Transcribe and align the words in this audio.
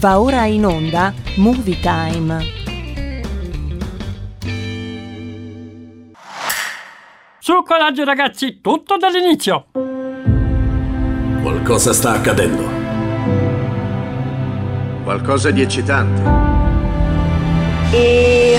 Va 0.00 0.18
ora 0.18 0.46
in 0.46 0.64
onda 0.64 1.12
Movie 1.36 1.78
Time. 1.78 2.42
Su 7.38 7.62
coraggio 7.62 8.04
ragazzi, 8.04 8.62
tutto 8.62 8.96
dall'inizio. 8.96 9.66
Qualcosa 11.42 11.92
sta 11.92 12.12
accadendo. 12.12 12.66
Qualcosa 15.04 15.50
di 15.50 15.60
eccitante. 15.60 16.22
E... 17.92 18.58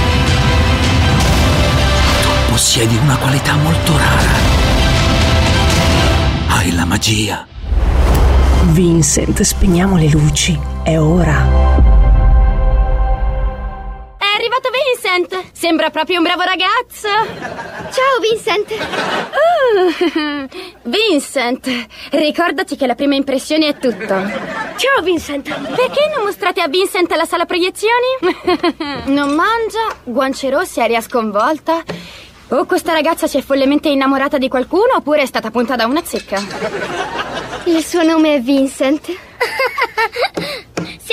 Possiedi 2.73 2.95
una 2.95 3.17
qualità 3.17 3.57
molto 3.57 3.91
rara. 3.97 4.31
Hai 6.47 6.73
la 6.73 6.85
magia. 6.85 7.45
Vincent, 8.67 9.41
spegniamo 9.41 9.97
le 9.97 10.07
luci. 10.07 10.57
È 10.81 10.97
ora. 10.97 11.35
È 14.17 14.23
arrivato 14.23 14.69
Vincent! 14.71 15.51
Sembra 15.51 15.89
proprio 15.89 16.19
un 16.19 16.23
bravo 16.23 16.43
ragazzo! 16.43 17.09
Ciao 17.91 18.19
Vincent! 18.21 18.71
Uh, 19.67 20.47
Vincent, 20.89 21.87
ricordati 22.11 22.77
che 22.77 22.87
la 22.87 22.95
prima 22.95 23.15
impressione 23.15 23.67
è 23.67 23.77
tutto. 23.77 24.15
Ciao 24.77 25.01
Vincent! 25.03 25.53
Perché 25.75 26.09
non 26.15 26.23
mostrate 26.23 26.61
a 26.61 26.69
Vincent 26.69 27.11
la 27.17 27.25
sala 27.25 27.45
proiezioni? 27.45 28.37
non 29.11 29.35
mangia, 29.35 29.93
guance 30.05 30.49
rosse, 30.49 30.81
aria 30.81 31.01
sconvolta. 31.01 31.83
O 32.53 32.65
questa 32.65 32.91
ragazza 32.91 33.27
si 33.27 33.37
è 33.37 33.41
follemente 33.41 33.87
innamorata 33.87 34.37
di 34.37 34.49
qualcuno 34.49 34.95
oppure 34.97 35.21
è 35.21 35.25
stata 35.25 35.51
punta 35.51 35.77
da 35.77 35.85
una 35.85 36.03
zecca. 36.03 36.41
Il 37.63 37.81
suo 37.81 38.03
nome 38.03 38.35
è 38.35 38.41
Vincent. 38.41 39.05
si 39.07 39.15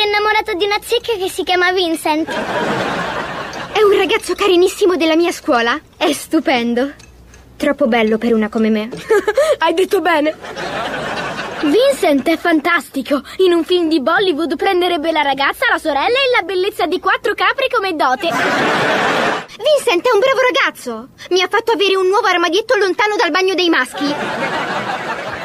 è 0.00 0.04
innamorato 0.04 0.54
di 0.54 0.64
una 0.64 0.78
zecca 0.82 1.12
che 1.16 1.28
si 1.28 1.44
chiama 1.44 1.70
Vincent. 1.70 2.28
È 2.28 3.82
un 3.82 3.96
ragazzo 3.96 4.34
carinissimo 4.34 4.96
della 4.96 5.14
mia 5.14 5.30
scuola. 5.30 5.80
È 5.96 6.12
stupendo. 6.12 6.90
Troppo 7.56 7.86
bello 7.86 8.18
per 8.18 8.34
una 8.34 8.48
come 8.48 8.70
me. 8.70 8.88
Hai 9.58 9.74
detto 9.74 10.00
bene. 10.00 10.34
Vincent 11.62 12.28
è 12.28 12.36
fantastico. 12.36 13.22
In 13.36 13.52
un 13.52 13.62
film 13.62 13.88
di 13.88 14.00
Bollywood 14.00 14.56
prenderebbe 14.56 15.12
la 15.12 15.22
ragazza, 15.22 15.66
la 15.70 15.78
sorella 15.78 16.18
e 16.18 16.34
la 16.34 16.42
bellezza 16.42 16.86
di 16.86 16.98
quattro 16.98 17.34
capri 17.34 17.68
come 17.70 17.94
dote. 17.94 19.17
Vincent 19.58 20.06
è 20.06 20.12
un 20.12 20.20
bravo 20.20 20.38
ragazzo. 20.40 21.08
Mi 21.30 21.42
ha 21.42 21.48
fatto 21.48 21.72
avere 21.72 21.96
un 21.96 22.06
nuovo 22.06 22.28
armadietto 22.28 22.76
lontano 22.76 23.16
dal 23.16 23.32
bagno 23.32 23.54
dei 23.54 23.68
maschi. 23.68 24.14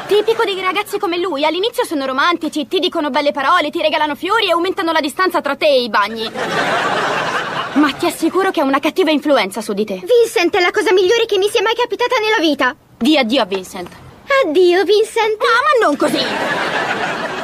Tipico 0.06 0.44
dei 0.44 0.60
ragazzi 0.60 0.98
come 0.98 1.18
lui, 1.18 1.44
all'inizio 1.44 1.84
sono 1.84 2.06
romantici, 2.06 2.68
ti 2.68 2.78
dicono 2.78 3.10
belle 3.10 3.32
parole, 3.32 3.70
ti 3.70 3.80
regalano 3.82 4.14
fiori 4.14 4.46
e 4.46 4.52
aumentano 4.52 4.92
la 4.92 5.00
distanza 5.00 5.40
tra 5.40 5.56
te 5.56 5.66
e 5.66 5.82
i 5.82 5.88
bagni. 5.88 6.30
Ma 7.72 7.90
ti 7.92 8.06
assicuro 8.06 8.52
che 8.52 8.60
ha 8.60 8.64
una 8.64 8.78
cattiva 8.78 9.10
influenza 9.10 9.60
su 9.60 9.72
di 9.72 9.84
te. 9.84 9.94
Vincent 9.94 10.54
è 10.56 10.60
la 10.60 10.70
cosa 10.70 10.92
migliore 10.92 11.26
che 11.26 11.38
mi 11.38 11.48
sia 11.48 11.62
mai 11.62 11.74
capitata 11.74 12.14
nella 12.20 12.38
vita. 12.38 12.76
Di 12.96 13.18
addio 13.18 13.42
a 13.42 13.46
Vincent. 13.46 13.88
Addio, 14.44 14.84
Vincent. 14.84 15.42
Ah, 15.42 15.80
ma 15.80 15.86
non 15.86 15.96
così. 15.96 16.22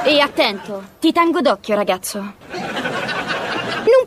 E 0.05 0.21
attento, 0.21 0.85
ti 1.01 1.13
tengo 1.13 1.41
d'occhio, 1.41 1.75
ragazzo. 1.75 2.35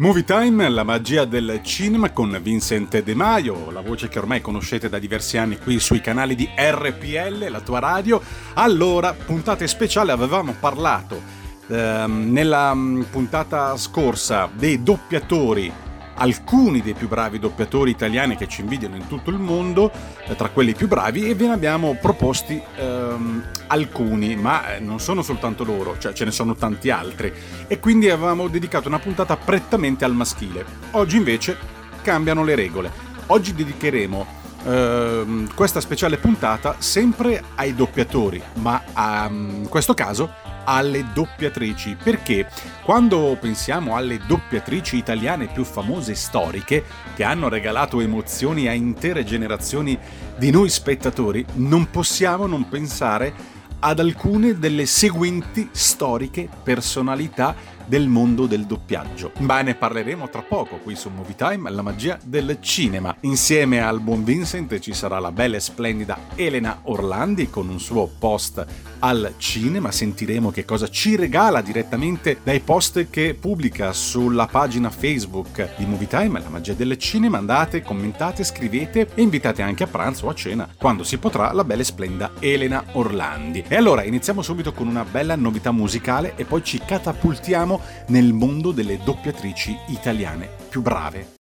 Movie 0.00 0.22
Time, 0.22 0.68
la 0.68 0.84
magia 0.84 1.24
del 1.24 1.58
cinema 1.64 2.12
con 2.12 2.38
Vincent 2.40 3.02
De 3.02 3.14
Maio, 3.16 3.72
la 3.72 3.80
voce 3.80 4.06
che 4.06 4.20
ormai 4.20 4.40
conoscete 4.40 4.88
da 4.88 5.00
diversi 5.00 5.38
anni 5.38 5.58
qui 5.58 5.80
sui 5.80 6.00
canali 6.00 6.36
di 6.36 6.48
RPL, 6.56 7.50
la 7.50 7.60
tua 7.60 7.80
radio. 7.80 8.22
Allora, 8.54 9.12
puntate 9.12 9.66
speciale, 9.66 10.12
avevamo 10.12 10.54
parlato 10.60 11.20
ehm, 11.66 12.30
nella 12.30 12.72
mm, 12.72 13.02
puntata 13.10 13.76
scorsa 13.76 14.48
dei 14.52 14.84
doppiatori 14.84 15.72
alcuni 16.18 16.82
dei 16.82 16.94
più 16.94 17.08
bravi 17.08 17.38
doppiatori 17.38 17.90
italiani 17.90 18.36
che 18.36 18.46
ci 18.46 18.60
invidiano 18.60 18.96
in 18.96 19.06
tutto 19.06 19.30
il 19.30 19.38
mondo, 19.38 19.90
eh, 20.26 20.36
tra 20.36 20.48
quelli 20.48 20.74
più 20.74 20.88
bravi, 20.88 21.28
e 21.28 21.34
ve 21.34 21.46
ne 21.46 21.52
abbiamo 21.54 21.96
proposti 22.00 22.60
ehm, 22.76 23.44
alcuni, 23.68 24.36
ma 24.36 24.74
eh, 24.74 24.80
non 24.80 25.00
sono 25.00 25.22
soltanto 25.22 25.64
loro, 25.64 25.96
cioè 25.98 26.12
ce 26.12 26.24
ne 26.24 26.30
sono 26.30 26.54
tanti 26.54 26.90
altri. 26.90 27.32
E 27.66 27.78
quindi 27.80 28.10
avevamo 28.10 28.48
dedicato 28.48 28.88
una 28.88 28.98
puntata 28.98 29.36
prettamente 29.36 30.04
al 30.04 30.14
maschile. 30.14 30.64
Oggi 30.92 31.16
invece 31.16 31.56
cambiano 32.02 32.44
le 32.44 32.54
regole. 32.54 32.90
Oggi 33.26 33.54
dedicheremo 33.54 34.37
ehm, 34.64 35.54
questa 35.54 35.80
speciale 35.80 36.16
puntata 36.16 36.76
sempre 36.78 37.42
ai 37.56 37.74
doppiatori, 37.74 38.42
ma 38.54 38.82
a, 38.92 39.28
in 39.30 39.66
questo 39.68 39.94
caso 39.94 40.30
alle 40.64 41.06
doppiatrici, 41.14 41.96
perché 42.02 42.46
quando 42.84 43.36
pensiamo 43.40 43.96
alle 43.96 44.20
doppiatrici 44.26 44.96
italiane 44.96 45.46
più 45.46 45.64
famose 45.64 46.12
e 46.12 46.14
storiche, 46.14 46.84
che 47.14 47.24
hanno 47.24 47.48
regalato 47.48 48.00
emozioni 48.00 48.68
a 48.68 48.72
intere 48.72 49.24
generazioni 49.24 49.98
di 50.36 50.50
noi 50.50 50.68
spettatori, 50.68 51.44
non 51.54 51.90
possiamo 51.90 52.46
non 52.46 52.68
pensare 52.68 53.56
ad 53.80 54.00
alcune 54.00 54.58
delle 54.58 54.86
seguenti 54.86 55.68
storiche 55.72 56.48
personalità 56.62 57.54
del 57.88 58.06
mondo 58.08 58.46
del 58.46 58.66
doppiaggio. 58.66 59.32
Ma 59.38 59.62
ne 59.62 59.74
parleremo 59.74 60.28
tra 60.28 60.42
poco 60.42 60.76
qui 60.76 60.94
su 60.94 61.08
Movie 61.08 61.34
Time, 61.34 61.70
la 61.70 61.82
magia 61.82 62.18
del 62.22 62.58
cinema. 62.60 63.16
Insieme 63.20 63.82
al 63.82 64.00
buon 64.00 64.24
Vincent 64.24 64.78
ci 64.78 64.92
sarà 64.92 65.18
la 65.18 65.32
bella 65.32 65.56
e 65.56 65.60
splendida 65.60 66.18
Elena 66.34 66.80
Orlandi 66.84 67.48
con 67.48 67.68
un 67.68 67.80
suo 67.80 68.08
post 68.18 68.64
al 69.00 69.34
cinema. 69.38 69.90
Sentiremo 69.90 70.50
che 70.50 70.64
cosa 70.64 70.88
ci 70.88 71.16
regala 71.16 71.62
direttamente 71.62 72.38
dai 72.42 72.60
post 72.60 73.08
che 73.10 73.34
pubblica 73.38 73.92
sulla 73.92 74.46
pagina 74.46 74.90
Facebook 74.90 75.76
di 75.76 75.86
Movie 75.86 76.06
Time, 76.06 76.40
la 76.40 76.48
magia 76.48 76.74
del 76.74 76.96
cinema. 76.98 77.38
Andate, 77.38 77.82
commentate, 77.82 78.44
scrivete 78.44 79.08
e 79.14 79.22
invitate 79.22 79.62
anche 79.62 79.84
a 79.84 79.86
pranzo 79.86 80.26
o 80.26 80.30
a 80.30 80.34
cena 80.34 80.68
quando 80.76 81.04
si 81.04 81.16
potrà 81.18 81.52
la 81.52 81.64
bella 81.64 81.82
e 81.82 81.84
splendida 81.84 82.32
Elena 82.38 82.84
Orlandi. 82.92 83.64
E 83.66 83.76
allora 83.76 84.02
iniziamo 84.02 84.42
subito 84.42 84.72
con 84.72 84.86
una 84.86 85.04
bella 85.04 85.36
novità 85.36 85.70
musicale 85.70 86.34
e 86.36 86.44
poi 86.44 86.62
ci 86.62 86.80
catapultiamo 86.84 87.77
nel 88.08 88.32
mondo 88.32 88.72
delle 88.72 88.98
doppiatrici 89.02 89.76
italiane 89.88 90.48
più 90.68 90.82
brave. 90.82 91.34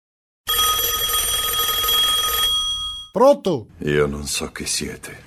Pronto? 3.11 3.67
Io 3.79 4.07
non 4.07 4.27
so 4.27 4.51
chi 4.51 4.65
siete. 4.65 5.23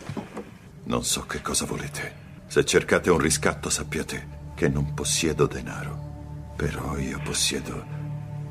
Non 0.84 1.04
so 1.04 1.22
che 1.22 1.40
cosa 1.40 1.64
volete. 1.64 2.26
Se 2.46 2.64
cercate 2.64 3.10
un 3.10 3.18
riscatto 3.18 3.70
sappiate 3.70 4.52
che 4.54 4.68
non 4.68 4.92
possiedo 4.92 5.46
denaro. 5.46 6.52
Però 6.56 6.96
io 6.98 7.20
possiedo 7.24 7.84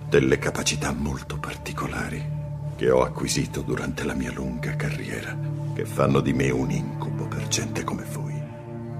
delle 0.09 0.39
capacità 0.39 0.91
molto 0.93 1.37
particolari 1.37 2.35
che 2.77 2.89
ho 2.89 3.01
acquisito 3.01 3.61
durante 3.61 4.03
la 4.05 4.13
mia 4.13 4.31
lunga 4.31 4.75
carriera, 4.75 5.37
che 5.73 5.83
fanno 5.85 6.19
di 6.19 6.31
me 6.31 6.49
un 6.51 6.69
incubo 6.69 7.27
per 7.27 7.47
gente 7.47 7.83
come 7.83 8.05
voi. 8.11 8.39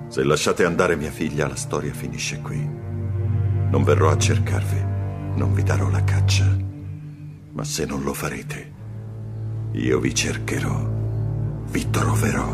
Se 0.10 0.24
lasciate 0.24 0.66
andare 0.66 0.96
mia 0.96 1.12
figlia, 1.12 1.48
la 1.48 1.56
storia 1.56 1.94
finisce 1.94 2.42
qui. 2.42 2.87
Non 3.70 3.84
verrò 3.84 4.10
a 4.10 4.18
cercarvi, 4.18 4.82
non 5.36 5.54
vi 5.54 5.62
darò 5.64 5.90
la 5.90 6.04
caccia. 6.04 6.46
Ma 7.52 7.64
se 7.64 7.86
non 7.86 8.02
lo 8.04 8.14
farete, 8.14 8.72
io 9.74 10.00
vi 10.00 10.14
cercherò, 10.14 10.80
vi 11.70 11.90
troverò 11.90 12.48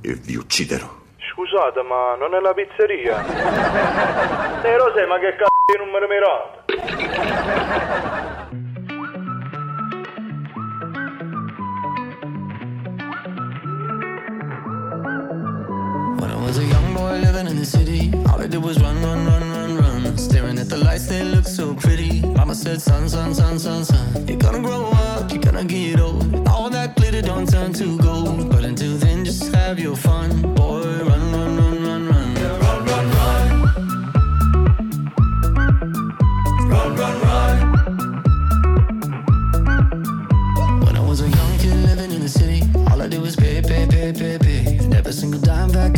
e 0.00 0.14
vi 0.14 0.36
ucciderò. 0.36 0.88
Scusate, 1.32 1.82
ma 1.82 2.16
non 2.16 2.34
è 2.34 2.40
la 2.40 2.52
pizzeria? 2.54 3.24
Eh, 4.62 4.76
lo 4.76 4.92
sai, 4.94 5.06
ma 5.06 5.18
che 5.18 5.36
cazzo 5.36 5.62
di 5.66 5.76
numero 5.78 6.06
mirato? 6.08 6.64
When 16.18 16.30
I 16.30 16.36
was 16.42 16.58
a 16.58 16.64
young 16.64 16.75
boy 16.96 17.18
living 17.18 17.46
in 17.46 17.56
the 17.56 17.64
city, 17.64 18.10
all 18.28 18.40
I 18.40 18.46
did 18.46 18.62
was 18.62 18.80
run, 18.80 18.96
run, 19.02 19.26
run, 19.26 19.42
run, 19.50 19.76
run. 19.78 20.18
Staring 20.18 20.58
at 20.58 20.68
the 20.68 20.78
lights, 20.78 21.06
they 21.06 21.22
look 21.22 21.46
so 21.46 21.74
pretty. 21.74 22.22
Mama 22.38 22.54
said, 22.54 22.80
son, 22.80 23.08
son, 23.08 23.34
son, 23.34 23.58
son, 23.58 23.84
son. 23.84 24.26
You're 24.26 24.38
gonna 24.38 24.62
grow 24.62 24.86
up, 25.08 25.30
you're 25.30 25.42
gonna 25.42 25.64
get 25.64 26.00
old. 26.00 26.48
All 26.48 26.70
that 26.70 26.96
glitter 26.96 27.22
don't 27.22 27.48
turn 27.48 27.72
to 27.74 27.98
gold. 27.98 28.50
But 28.50 28.64
until 28.64 28.96
then, 28.96 29.24
just 29.24 29.54
have 29.54 29.78
your 29.78 29.96
fun. 29.96 30.30
Boy, 30.54 30.84
run, 31.10 31.32
run, 31.32 31.56
run. 31.58 31.65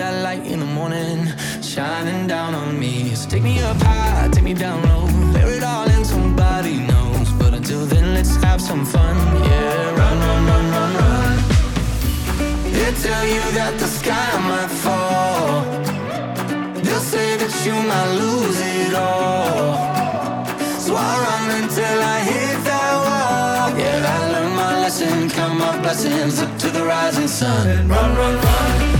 that 0.00 0.22
light 0.22 0.46
in 0.46 0.60
the 0.60 0.70
morning 0.80 1.18
shining 1.60 2.26
down 2.26 2.54
on 2.54 2.78
me. 2.80 3.14
So 3.14 3.28
take 3.28 3.42
me 3.42 3.60
up 3.60 3.76
high, 3.82 4.28
take 4.32 4.44
me 4.44 4.54
down 4.54 4.78
low, 4.88 5.04
bear 5.34 5.50
it 5.58 5.62
all 5.62 5.86
and 5.94 6.06
somebody 6.06 6.76
knows. 6.90 7.28
But 7.40 7.52
until 7.52 7.84
then, 7.84 8.14
let's 8.14 8.34
have 8.44 8.60
some 8.62 8.84
fun. 8.94 9.16
Yeah, 9.44 10.00
run, 10.00 10.16
run, 10.26 10.42
run, 10.50 10.64
run, 10.74 10.92
run. 11.02 11.36
They 12.74 12.92
tell 13.06 13.26
you 13.34 13.44
that 13.58 13.74
the 13.82 13.88
sky 13.98 14.30
might 14.50 14.72
fall. 14.84 15.50
They'll 16.84 17.06
say 17.14 17.28
that 17.42 17.54
you 17.66 17.76
might 17.90 18.10
lose 18.22 18.58
it 18.78 18.94
all. 18.94 19.76
So 20.84 20.90
I 20.96 21.12
run 21.26 21.44
until 21.60 21.98
I 22.16 22.18
hit 22.30 22.56
that 22.70 22.92
wall. 23.04 23.66
Yeah, 23.82 24.14
I 24.14 24.18
learned 24.32 24.56
my 24.64 24.72
lesson, 24.82 25.28
count 25.28 25.58
my 25.58 25.72
blessings 25.82 26.40
up 26.40 26.52
to 26.62 26.68
the 26.70 26.84
rising 26.84 27.28
sun. 27.28 27.68
And 27.68 27.90
run, 27.90 28.16
run, 28.16 28.36
run. 28.46 28.99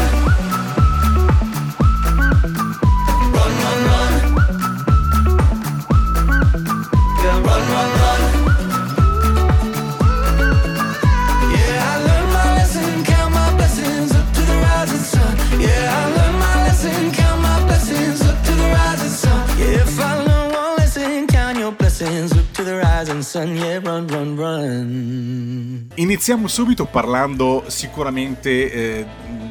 Iniziamo 25.95 26.49
subito 26.49 26.85
parlando 26.85 27.63
sicuramente 27.67 28.71
eh, 28.71 29.05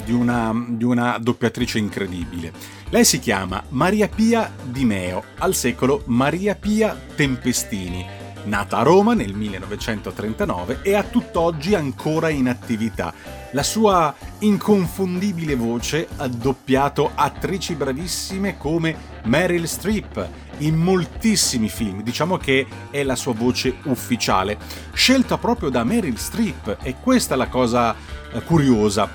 di, 0.05 0.13
una, 0.13 0.53
di 0.69 0.85
una 0.85 1.17
doppiatrice 1.17 1.79
incredibile. 1.79 2.53
Lei 2.91 3.07
si 3.07 3.19
chiama 3.19 3.63
Maria 3.71 4.07
Pia 4.09 4.53
Di 4.63 4.85
Meo, 4.85 5.25
al 5.39 5.55
secolo 5.55 6.03
Maria 6.07 6.57
Pia 6.57 6.95
Tempestini. 7.15 8.05
Nata 8.45 8.77
a 8.77 8.83
Roma 8.83 9.15
nel 9.15 9.33
1939 9.33 10.81
e 10.83 10.95
a 10.95 11.03
tutt'oggi 11.03 11.75
ancora 11.75 12.29
in 12.29 12.49
attività. 12.49 13.15
La 13.53 13.65
sua 13.65 14.15
inconfondibile 14.41 15.57
voce 15.57 16.07
ha 16.17 16.29
doppiato 16.29 17.11
attrici 17.15 17.75
bravissime 17.75 18.57
come 18.57 18.95
Meryl 19.25 19.67
Streep 19.67 20.29
in 20.59 20.77
moltissimi 20.77 21.69
film, 21.69 22.03
diciamo 22.03 22.37
che 22.37 22.65
è 22.91 23.03
la 23.03 23.17
sua 23.17 23.35
voce 23.35 23.79
ufficiale, 23.85 24.57
scelta 24.93 25.37
proprio 25.37 25.69
da 25.69 25.83
Meryl 25.83 26.17
Streep 26.17 26.79
e 26.83 26.95
questa 27.01 27.35
è 27.35 27.37
la 27.37 27.49
cosa 27.49 27.95
eh, 28.33 28.41
curiosa. 28.45 29.11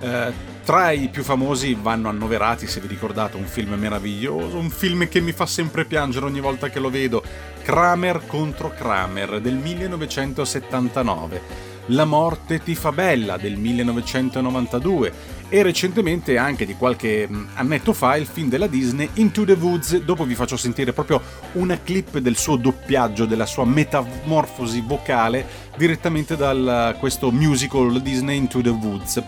Eh, 0.00 0.52
tra 0.64 0.90
i 0.92 1.10
più 1.10 1.22
famosi 1.22 1.76
vanno 1.78 2.08
annoverati, 2.08 2.66
se 2.66 2.80
vi 2.80 2.86
ricordate, 2.86 3.36
un 3.36 3.44
film 3.44 3.74
meraviglioso, 3.74 4.56
un 4.56 4.70
film 4.70 5.08
che 5.08 5.20
mi 5.20 5.32
fa 5.32 5.44
sempre 5.44 5.84
piangere 5.84 6.24
ogni 6.24 6.40
volta 6.40 6.70
che 6.70 6.80
lo 6.80 6.88
vedo, 6.88 7.22
Kramer 7.62 8.22
contro 8.26 8.70
Kramer 8.70 9.42
del 9.42 9.56
1979. 9.56 11.73
La 11.88 12.06
morte 12.06 12.62
ti 12.62 12.74
fa 12.74 12.92
bella 12.92 13.36
del 13.36 13.56
1992 13.58 15.12
e 15.50 15.62
recentemente 15.62 16.38
anche 16.38 16.64
di 16.64 16.74
qualche 16.76 17.28
mh, 17.28 17.48
annetto 17.54 17.92
fa 17.92 18.16
il 18.16 18.24
film 18.24 18.48
della 18.48 18.66
Disney 18.66 19.10
Into 19.14 19.44
the 19.44 19.52
Woods, 19.52 19.98
dopo 19.98 20.24
vi 20.24 20.34
faccio 20.34 20.56
sentire 20.56 20.94
proprio 20.94 21.20
una 21.52 21.78
clip 21.78 22.18
del 22.18 22.36
suo 22.36 22.56
doppiaggio, 22.56 23.26
della 23.26 23.44
sua 23.44 23.66
metamorfosi 23.66 24.82
vocale 24.86 25.46
direttamente 25.76 26.36
da 26.36 26.96
questo 26.98 27.30
musical 27.30 28.00
Disney 28.00 28.38
Into 28.38 28.62
the 28.62 28.70
Woods. 28.70 29.22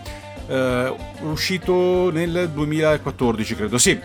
Uh, 0.47 1.29
uscito 1.29 2.09
nel 2.09 2.49
2014 2.51 3.55
credo, 3.55 3.77
sì. 3.77 3.99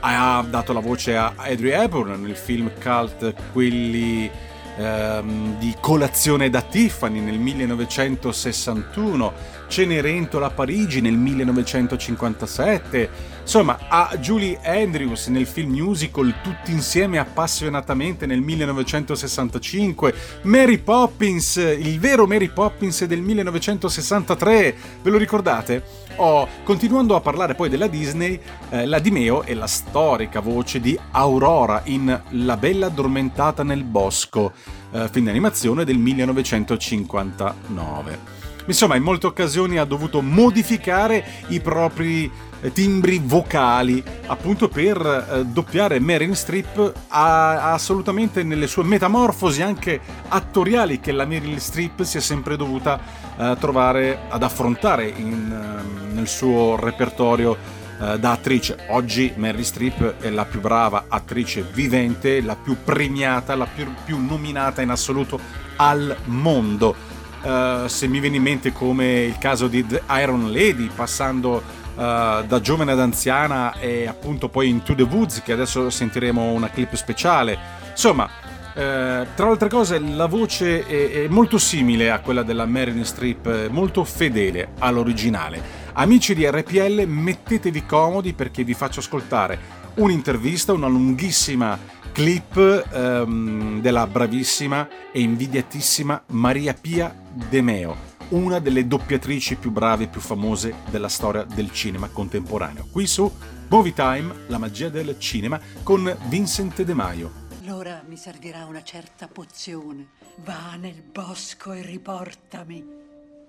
Ha 0.00 0.44
dato 0.50 0.72
la 0.72 0.80
voce 0.80 1.16
a 1.16 1.34
Audrey 1.36 1.70
Hepburn 1.70 2.20
nel 2.20 2.34
film 2.34 2.72
cult 2.82 3.32
quelli 3.52 4.28
ehm, 4.76 5.58
di 5.58 5.74
Colazione 5.80 6.50
da 6.50 6.62
Tiffany 6.62 7.20
nel 7.20 7.38
1961, 7.38 9.32
Cenerentola 9.68 10.46
a 10.46 10.50
Parigi 10.50 11.00
nel 11.00 11.16
1957, 11.16 13.08
insomma 13.42 13.78
a 13.88 14.16
Julie 14.18 14.58
Andrews 14.62 15.26
nel 15.26 15.46
film 15.46 15.72
musical 15.72 16.32
Tutti 16.42 16.72
insieme 16.72 17.18
appassionatamente 17.18 18.24
nel 18.26 18.40
1965, 18.40 20.14
Mary 20.42 20.78
Poppins, 20.78 21.56
il 21.56 21.98
vero 22.00 22.26
Mary 22.26 22.48
Poppins 22.48 23.04
del 23.04 23.20
1963, 23.20 24.74
ve 25.02 25.10
lo 25.10 25.18
ricordate? 25.18 25.84
Oh, 26.16 26.48
continuando 26.62 27.16
a 27.16 27.20
parlare 27.20 27.54
poi 27.54 27.68
della 27.68 27.86
Disney, 27.86 28.40
eh, 28.70 28.86
la 28.86 28.98
Di 28.98 29.10
Meo 29.10 29.42
è 29.42 29.52
la 29.54 29.66
storica 29.66 30.40
voce 30.40 30.80
di 30.80 30.98
Aurora 31.12 31.82
in 31.84 32.20
La 32.30 32.56
bella 32.56 32.86
addormentata 32.86 33.62
nel 33.62 33.84
bosco, 33.84 34.52
eh, 34.92 35.08
film 35.10 35.26
d'animazione 35.26 35.84
del 35.84 35.98
1959. 35.98 38.40
Insomma, 38.66 38.94
in 38.94 39.02
molte 39.02 39.26
occasioni 39.26 39.78
ha 39.78 39.84
dovuto 39.84 40.22
modificare 40.22 41.24
i 41.48 41.60
propri 41.60 42.30
timbri 42.72 43.20
vocali 43.24 44.02
appunto 44.26 44.68
per 44.68 44.98
eh, 45.00 45.44
doppiare 45.44 45.98
Meryl 45.98 46.36
Streep 46.36 46.92
ha, 47.08 47.72
assolutamente 47.72 48.42
nelle 48.42 48.66
sue 48.66 48.84
metamorfosi 48.84 49.62
anche 49.62 50.00
attoriali 50.28 51.00
che 51.00 51.12
la 51.12 51.24
Meryl 51.24 51.58
Streep 51.58 52.02
si 52.02 52.18
è 52.18 52.20
sempre 52.20 52.56
dovuta 52.56 53.00
eh, 53.36 53.56
trovare 53.58 54.20
ad 54.28 54.42
affrontare 54.42 55.08
in, 55.08 55.82
nel 56.12 56.28
suo 56.28 56.76
repertorio 56.76 57.56
eh, 58.02 58.18
da 58.18 58.32
attrice. 58.32 58.86
Oggi 58.88 59.32
Mary 59.36 59.62
Streep 59.62 60.20
è 60.20 60.30
la 60.30 60.44
più 60.44 60.60
brava 60.60 61.04
attrice 61.08 61.62
vivente, 61.62 62.40
la 62.40 62.56
più 62.56 62.76
premiata, 62.82 63.54
la 63.54 63.66
più, 63.66 63.86
più 64.04 64.18
nominata 64.18 64.82
in 64.82 64.90
assoluto 64.90 65.38
al 65.76 66.16
mondo. 66.24 67.10
Uh, 67.42 67.88
se 67.88 68.06
mi 68.06 68.20
viene 68.20 68.36
in 68.36 68.42
mente 68.42 68.72
come 68.72 69.22
il 69.22 69.36
caso 69.36 69.66
di 69.66 69.84
The 69.84 70.02
Iron 70.10 70.52
Lady, 70.52 70.88
passando 70.94 71.60
uh, 71.94 72.44
da 72.46 72.60
giovane 72.60 72.92
ad 72.92 73.00
anziana 73.00 73.78
e 73.78 74.06
appunto 74.06 74.48
poi 74.48 74.68
Into 74.68 74.94
the 74.94 75.02
Woods, 75.02 75.42
che 75.42 75.52
adesso 75.52 75.90
sentiremo 75.90 76.52
una 76.52 76.70
clip 76.70 76.94
speciale. 76.94 77.58
Insomma, 77.90 78.24
uh, 78.24 78.70
tra 78.74 79.26
le 79.36 79.50
altre 79.50 79.68
cose, 79.68 79.98
la 79.98 80.26
voce 80.26 80.86
è, 80.86 81.24
è, 81.24 81.28
molto 81.28 81.58
simile 81.58 82.10
a 82.10 82.20
quella 82.20 82.42
della 82.42 82.66
Marilyn 82.66 83.04
Streep, 83.04 83.68
molto 83.68 84.04
fedele 84.04 84.72
all'originale. 84.78 85.80
Amici 85.94 86.34
di 86.34 86.48
RPL, 86.48 87.04
mettetevi 87.06 87.84
comodi 87.84 88.32
perché 88.32 88.64
vi 88.64 88.74
faccio 88.74 89.00
ascoltare 89.00 89.80
un'intervista, 89.94 90.72
una 90.72 90.86
lunghissima 90.86 91.78
clip 92.12 92.86
um, 92.92 93.80
della 93.80 94.06
bravissima 94.06 94.86
e 95.10 95.20
invidiatissima 95.20 96.22
Maria 96.28 96.74
Pia 96.78 97.14
De 97.32 97.62
Meo, 97.62 97.96
una 98.32 98.58
delle 98.60 98.86
doppiatrici 98.86 99.56
più 99.56 99.70
brave 99.70 100.04
e 100.04 100.08
più 100.08 100.20
famose 100.20 100.74
della 100.90 101.08
storia 101.08 101.44
del 101.44 101.70
cinema 101.70 102.08
contemporaneo. 102.08 102.86
Qui 102.90 103.06
su 103.06 103.30
Movie 103.68 103.92
Time, 103.92 104.34
la 104.46 104.58
magia 104.58 104.88
del 104.88 105.18
cinema, 105.18 105.60
con 105.82 106.14
Vincent 106.28 106.82
De 106.82 106.94
Maio. 106.94 107.40
L'ora 107.64 108.02
mi 108.06 108.16
servirà 108.16 108.64
una 108.64 108.82
certa 108.82 109.28
pozione. 109.28 110.08
Va 110.44 110.76
nel 110.76 111.02
bosco 111.02 111.72
e 111.72 111.82
riportami. 111.82 112.84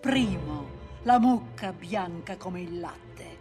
Primo, 0.01 0.67
la 1.03 1.17
mucca 1.17 1.71
bianca 1.71 2.35
come 2.35 2.61
il 2.61 2.79
latte. 2.79 3.37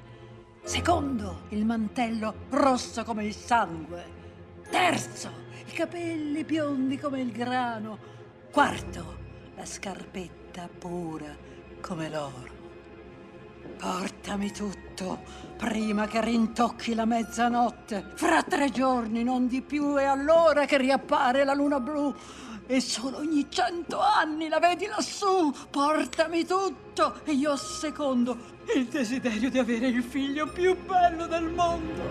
Secondo, 0.62 1.42
il 1.49 1.64
mantello 1.64 2.34
rosso 2.50 3.02
come 3.02 3.25
il 3.25 3.34
sangue. 3.34 4.20
Terzo, 4.70 5.30
i 5.66 5.72
capelli 5.72 6.44
biondi 6.44 6.99
come 6.99 7.20
il 7.20 7.32
grano. 7.32 7.99
Quarto, 8.52 9.18
la 9.56 9.66
scarpetta 9.66 10.41
pura 10.78 11.35
come 11.80 12.09
l'oro. 12.11 12.61
Portami 13.78 14.52
tutto 14.52 15.23
prima 15.56 16.06
che 16.06 16.21
rintocchi 16.21 16.94
la 16.94 17.04
mezzanotte. 17.04 18.12
Fra 18.14 18.42
tre 18.42 18.71
giorni, 18.71 19.25
non 19.25 19.49
di 19.49 19.62
più, 19.62 19.94
è 19.94 20.04
allora 20.04 20.66
che 20.66 20.76
riappare 20.76 21.44
la 21.44 21.54
luna 21.54 21.80
blu. 21.80 22.14
E 22.66 22.80
solo 22.80 23.18
ogni 23.18 23.47
cento 23.50 24.00
anni 24.00 24.49
la 24.49 24.59
vedi 24.59 24.87
lassù. 24.87 25.52
Portami 25.71 26.44
tutto 26.44 27.21
e 27.25 27.32
io 27.32 27.56
secondo 27.56 28.37
il 28.75 28.87
desiderio 28.87 29.50
di 29.50 29.59
avere 29.59 29.88
il 29.88 30.02
figlio 30.02 30.47
più 30.47 30.76
bello 30.85 31.26
del 31.26 31.49
mondo. 31.49 32.02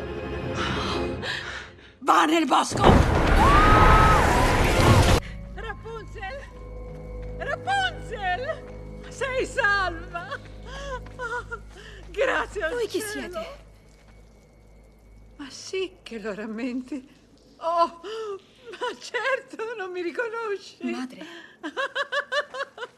Va 1.99 2.25
nel 2.25 2.45
bosco! 2.45 3.20
Rapunzel! 7.43 8.63
Sei 9.09 9.45
salva! 9.45 10.39
grazie 12.09 12.63
al 12.63 12.73
Voi 12.73 12.87
chi 12.87 12.99
cielo. 12.99 13.11
siete? 13.11 13.47
Ma 15.37 15.49
sì 15.49 15.91
che 16.03 16.19
lo 16.19 16.33
rammenti. 16.33 17.19
Oh, 17.57 18.01
ma 18.71 18.97
certo, 18.99 19.75
non 19.77 19.91
mi 19.91 20.01
riconosci. 20.01 20.77
Madre. 20.89 21.25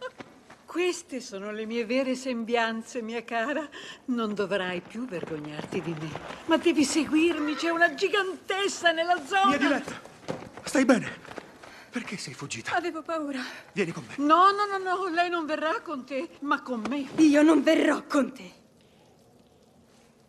Queste 0.65 1.21
sono 1.21 1.51
le 1.51 1.65
mie 1.65 1.85
vere 1.85 2.15
sembianze, 2.15 3.01
mia 3.01 3.23
cara. 3.23 3.67
Non 4.05 4.33
dovrai 4.33 4.81
più 4.81 5.05
vergognarti 5.05 5.81
di 5.81 5.95
me. 6.00 6.09
Ma 6.45 6.57
devi 6.57 6.83
seguirmi, 6.83 7.55
c'è 7.55 7.69
una 7.69 7.93
gigantessa 7.93 8.91
nella 8.91 9.23
zona. 9.23 9.50
Mia 9.50 9.57
diletta, 9.57 10.01
stai 10.63 10.83
bene? 10.83 11.21
Perché 11.93 12.17
sei 12.17 12.33
fuggita? 12.33 12.73
Avevo 12.73 13.03
paura. 13.03 13.39
Vieni 13.71 13.91
con 13.91 14.03
me. 14.07 14.15
No, 14.17 14.50
no, 14.50 14.65
no, 14.65 14.79
no, 14.79 15.07
lei 15.09 15.29
non 15.29 15.45
verrà 15.45 15.79
con 15.81 16.03
te, 16.03 16.27
ma 16.39 16.59
con 16.63 16.83
me. 16.89 17.07
Io 17.17 17.43
non 17.43 17.62
verrò 17.62 18.03
con 18.07 18.33
te. 18.33 18.51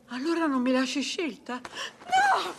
Allora 0.09 0.45
non 0.45 0.61
mi 0.61 0.73
lasci 0.73 1.01
scelta? 1.01 1.63
No! 2.05 2.55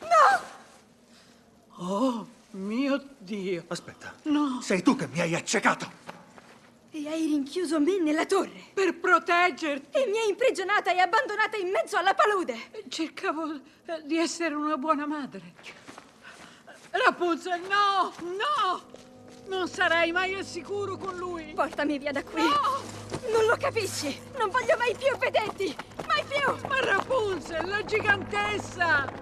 No! 0.00 1.86
Oh, 1.86 2.28
mio 2.52 3.04
Dio. 3.18 3.64
Aspetta. 3.68 4.14
No. 4.22 4.62
Sei 4.62 4.82
tu 4.82 4.96
che 4.96 5.06
mi 5.08 5.20
hai 5.20 5.34
accecato. 5.34 5.92
E 6.90 7.06
hai 7.06 7.26
rinchiuso 7.26 7.78
me 7.80 7.98
nella 8.00 8.24
torre. 8.24 8.62
Per 8.72 8.98
proteggerti. 8.98 9.98
E 9.98 10.06
mi 10.06 10.16
hai 10.16 10.30
imprigionata 10.30 10.90
e 10.90 11.00
abbandonata 11.00 11.58
in 11.58 11.68
mezzo 11.68 11.98
alla 11.98 12.14
palude. 12.14 12.56
Cercavo 12.88 13.52
eh, 13.52 14.02
di 14.06 14.16
essere 14.16 14.54
una 14.54 14.78
buona 14.78 15.04
madre. 15.04 15.82
Rapunzel, 16.96 17.60
no, 17.62 18.12
no! 18.20 18.80
Non 19.48 19.66
sarai 19.66 20.12
mai 20.12 20.32
al 20.36 20.44
sicuro 20.44 20.96
con 20.96 21.16
lui. 21.16 21.52
Portami 21.52 21.98
via 21.98 22.12
da 22.12 22.22
qui. 22.22 22.40
No! 22.40 23.32
Non 23.32 23.46
lo 23.46 23.56
capisci? 23.58 24.16
Non 24.38 24.48
voglio 24.48 24.76
mai 24.78 24.94
più 24.94 25.16
vederti. 25.18 25.76
Mai 26.06 26.22
più. 26.28 26.68
Ma 26.68 26.78
Rapunzel, 26.78 27.66
la 27.66 27.84
gigantessa! 27.84 29.12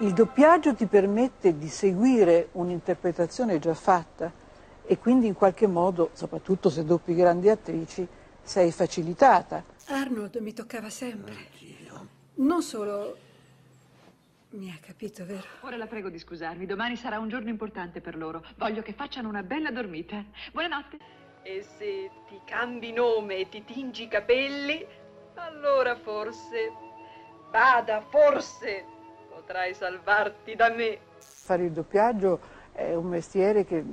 Il 0.00 0.12
doppiaggio 0.12 0.74
ti 0.74 0.84
permette 0.84 1.56
di 1.56 1.68
seguire 1.68 2.48
un'interpretazione 2.52 3.58
già 3.58 3.72
fatta 3.72 4.30
e 4.84 4.98
quindi 4.98 5.26
in 5.26 5.34
qualche 5.34 5.66
modo, 5.66 6.10
soprattutto 6.12 6.68
se 6.68 6.84
doppi 6.84 7.14
grandi 7.14 7.48
attrici, 7.48 8.06
sei 8.44 8.70
facilitata. 8.70 9.64
Arnold 9.86 10.36
mi 10.36 10.52
toccava 10.52 10.90
sempre. 10.90 11.34
Non 12.34 12.62
solo... 12.62 13.16
Mi 14.50 14.70
ha 14.70 14.78
capito, 14.80 15.24
vero? 15.24 15.42
Ora 15.62 15.76
la 15.76 15.86
prego 15.86 16.10
di 16.10 16.18
scusarmi, 16.18 16.64
domani 16.64 16.94
sarà 16.94 17.18
un 17.18 17.28
giorno 17.28 17.48
importante 17.48 18.00
per 18.00 18.16
loro. 18.16 18.44
Voglio 18.56 18.82
che 18.82 18.92
facciano 18.92 19.28
una 19.28 19.42
bella 19.42 19.72
dormita. 19.72 20.22
Buonanotte. 20.52 20.98
E 21.42 21.66
se 21.76 22.10
ti 22.28 22.40
cambi 22.44 22.92
nome 22.92 23.38
e 23.38 23.48
ti 23.48 23.64
tingi 23.64 24.04
i 24.04 24.08
capelli, 24.08 24.86
allora 25.34 25.96
forse, 25.96 26.72
bada, 27.50 28.00
forse 28.00 28.84
potrai 29.28 29.74
salvarti 29.74 30.54
da 30.54 30.70
me. 30.70 30.98
Fare 31.18 31.64
il 31.64 31.72
doppiaggio 31.72 32.40
è 32.72 32.94
un 32.94 33.06
mestiere 33.06 33.64
che 33.64 33.84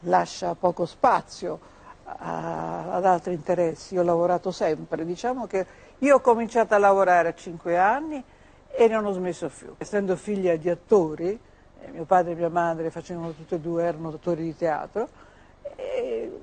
lascia 0.00 0.54
poco 0.54 0.84
spazio 0.84 1.72
a- 2.04 2.92
ad 2.92 3.04
altri 3.04 3.34
interessi. 3.34 3.94
Io 3.94 4.00
ho 4.00 4.04
lavorato 4.04 4.50
sempre, 4.50 5.04
diciamo 5.04 5.46
che 5.46 5.66
io 5.98 6.16
ho 6.16 6.20
cominciato 6.20 6.74
a 6.74 6.78
lavorare 6.78 7.28
a 7.28 7.34
cinque 7.34 7.76
anni 7.78 8.22
e 8.70 8.88
non 8.88 9.04
ho 9.04 9.12
smesso 9.12 9.48
più. 9.48 9.74
Essendo 9.78 10.16
figlia 10.16 10.56
di 10.56 10.68
attori, 10.68 11.38
eh, 11.80 11.90
mio 11.90 12.04
padre 12.04 12.32
e 12.32 12.34
mia 12.34 12.48
madre 12.48 12.90
facevano 12.90 13.32
tutti 13.32 13.54
e 13.54 13.60
due, 13.60 13.84
erano 13.84 14.08
attori 14.08 14.42
di 14.42 14.56
teatro, 14.56 15.08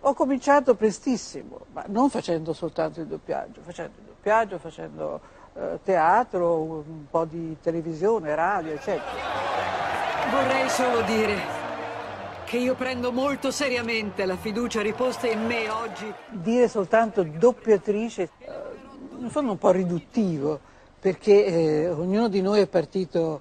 ho 0.01 0.13
cominciato 0.13 0.75
prestissimo, 0.75 1.65
ma 1.74 1.84
non 1.88 2.10
facendo 2.10 2.53
soltanto 2.53 3.01
il 3.01 3.08
doppiaggio, 3.08 3.62
facendo 3.62 3.94
il 4.00 4.06
doppiaggio, 4.06 4.58
facendo 4.58 5.22
eh, 5.53 5.80
teatro, 5.84 6.56
un 6.62 7.08
po' 7.10 7.25
di 7.25 7.58
televisione, 7.62 8.34
radio, 8.34 8.74
eccetera. 8.74 9.12
Vorrei 10.32 10.70
solo 10.70 11.01
dire 11.01 11.61
che 12.51 12.58
io 12.58 12.75
prendo 12.75 13.13
molto 13.13 13.50
seriamente 13.50 14.25
la 14.25 14.36
fiducia 14.36 14.81
riposta 14.81 15.25
in 15.25 15.46
me 15.46 15.70
oggi. 15.70 16.13
Dire 16.27 16.67
soltanto 16.67 17.24
doppiatrice, 17.24 18.29
eh, 18.39 19.29
fondo 19.29 19.51
è 19.51 19.53
un 19.53 19.58
po' 19.58 19.72
riduttivo, 19.72 20.60
perché 21.00 21.46
eh, 21.46 21.88
ognuno 21.88 22.27
di 22.27 22.41
noi 22.41 22.60
è 22.60 22.67
partito 22.67 23.39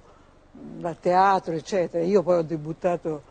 dal 0.53 0.97
teatro, 0.97 1.53
eccetera. 1.53 2.01
Io 2.05 2.23
poi 2.23 2.37
ho 2.37 2.41
debuttato 2.41 3.23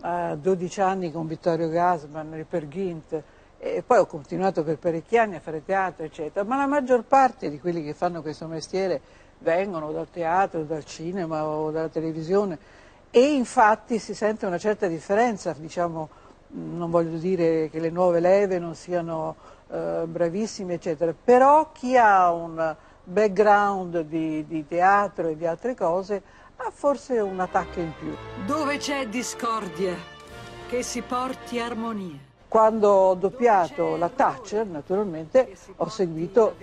a 0.00 0.34
12 0.34 0.80
anni 0.80 1.12
con 1.12 1.26
Vittorio 1.26 1.68
Gassman, 1.68 2.32
Ripper 2.32 2.66
Ghint, 2.66 3.22
e 3.58 3.82
poi 3.86 3.98
ho 3.98 4.06
continuato 4.06 4.64
per 4.64 4.78
parecchi 4.78 5.18
anni 5.18 5.34
a 5.34 5.40
fare 5.40 5.62
teatro, 5.62 6.06
eccetera. 6.06 6.42
Ma 6.46 6.56
la 6.56 6.66
maggior 6.66 7.02
parte 7.02 7.50
di 7.50 7.60
quelli 7.60 7.84
che 7.84 7.92
fanno 7.92 8.22
questo 8.22 8.46
mestiere 8.46 8.98
vengono 9.40 9.92
dal 9.92 10.08
teatro, 10.10 10.62
dal 10.62 10.86
cinema 10.86 11.44
o 11.44 11.70
dalla 11.70 11.88
televisione 11.88 12.78
e 13.10 13.32
infatti 13.32 13.98
si 13.98 14.14
sente 14.14 14.46
una 14.46 14.58
certa 14.58 14.86
differenza, 14.86 15.54
diciamo, 15.56 16.08
non 16.50 16.90
voglio 16.90 17.18
dire 17.18 17.68
che 17.70 17.80
le 17.80 17.90
nuove 17.90 18.20
leve 18.20 18.58
non 18.58 18.74
siano 18.74 19.36
eh, 19.70 20.04
bravissime, 20.06 20.74
eccetera, 20.74 21.12
però 21.12 21.72
chi 21.72 21.96
ha 21.96 22.32
un 22.32 22.76
background 23.04 24.00
di, 24.02 24.46
di 24.46 24.66
teatro 24.66 25.28
e 25.28 25.36
di 25.36 25.46
altre 25.46 25.74
cose 25.74 26.22
ha 26.56 26.70
forse 26.72 27.18
una 27.20 27.46
tacca 27.46 27.80
in 27.80 27.92
più. 27.98 28.14
Dove 28.44 28.76
c'è 28.78 29.06
discordia, 29.08 29.94
che 30.68 30.82
si 30.82 31.02
porti 31.02 31.58
armonia. 31.58 32.27
Quando 32.48 32.88
ho 32.88 33.14
doppiato 33.14 33.96
la 33.96 34.08
Thatcher, 34.08 34.66
naturalmente, 34.66 35.54
ho 35.76 35.88
seguito 35.90 36.54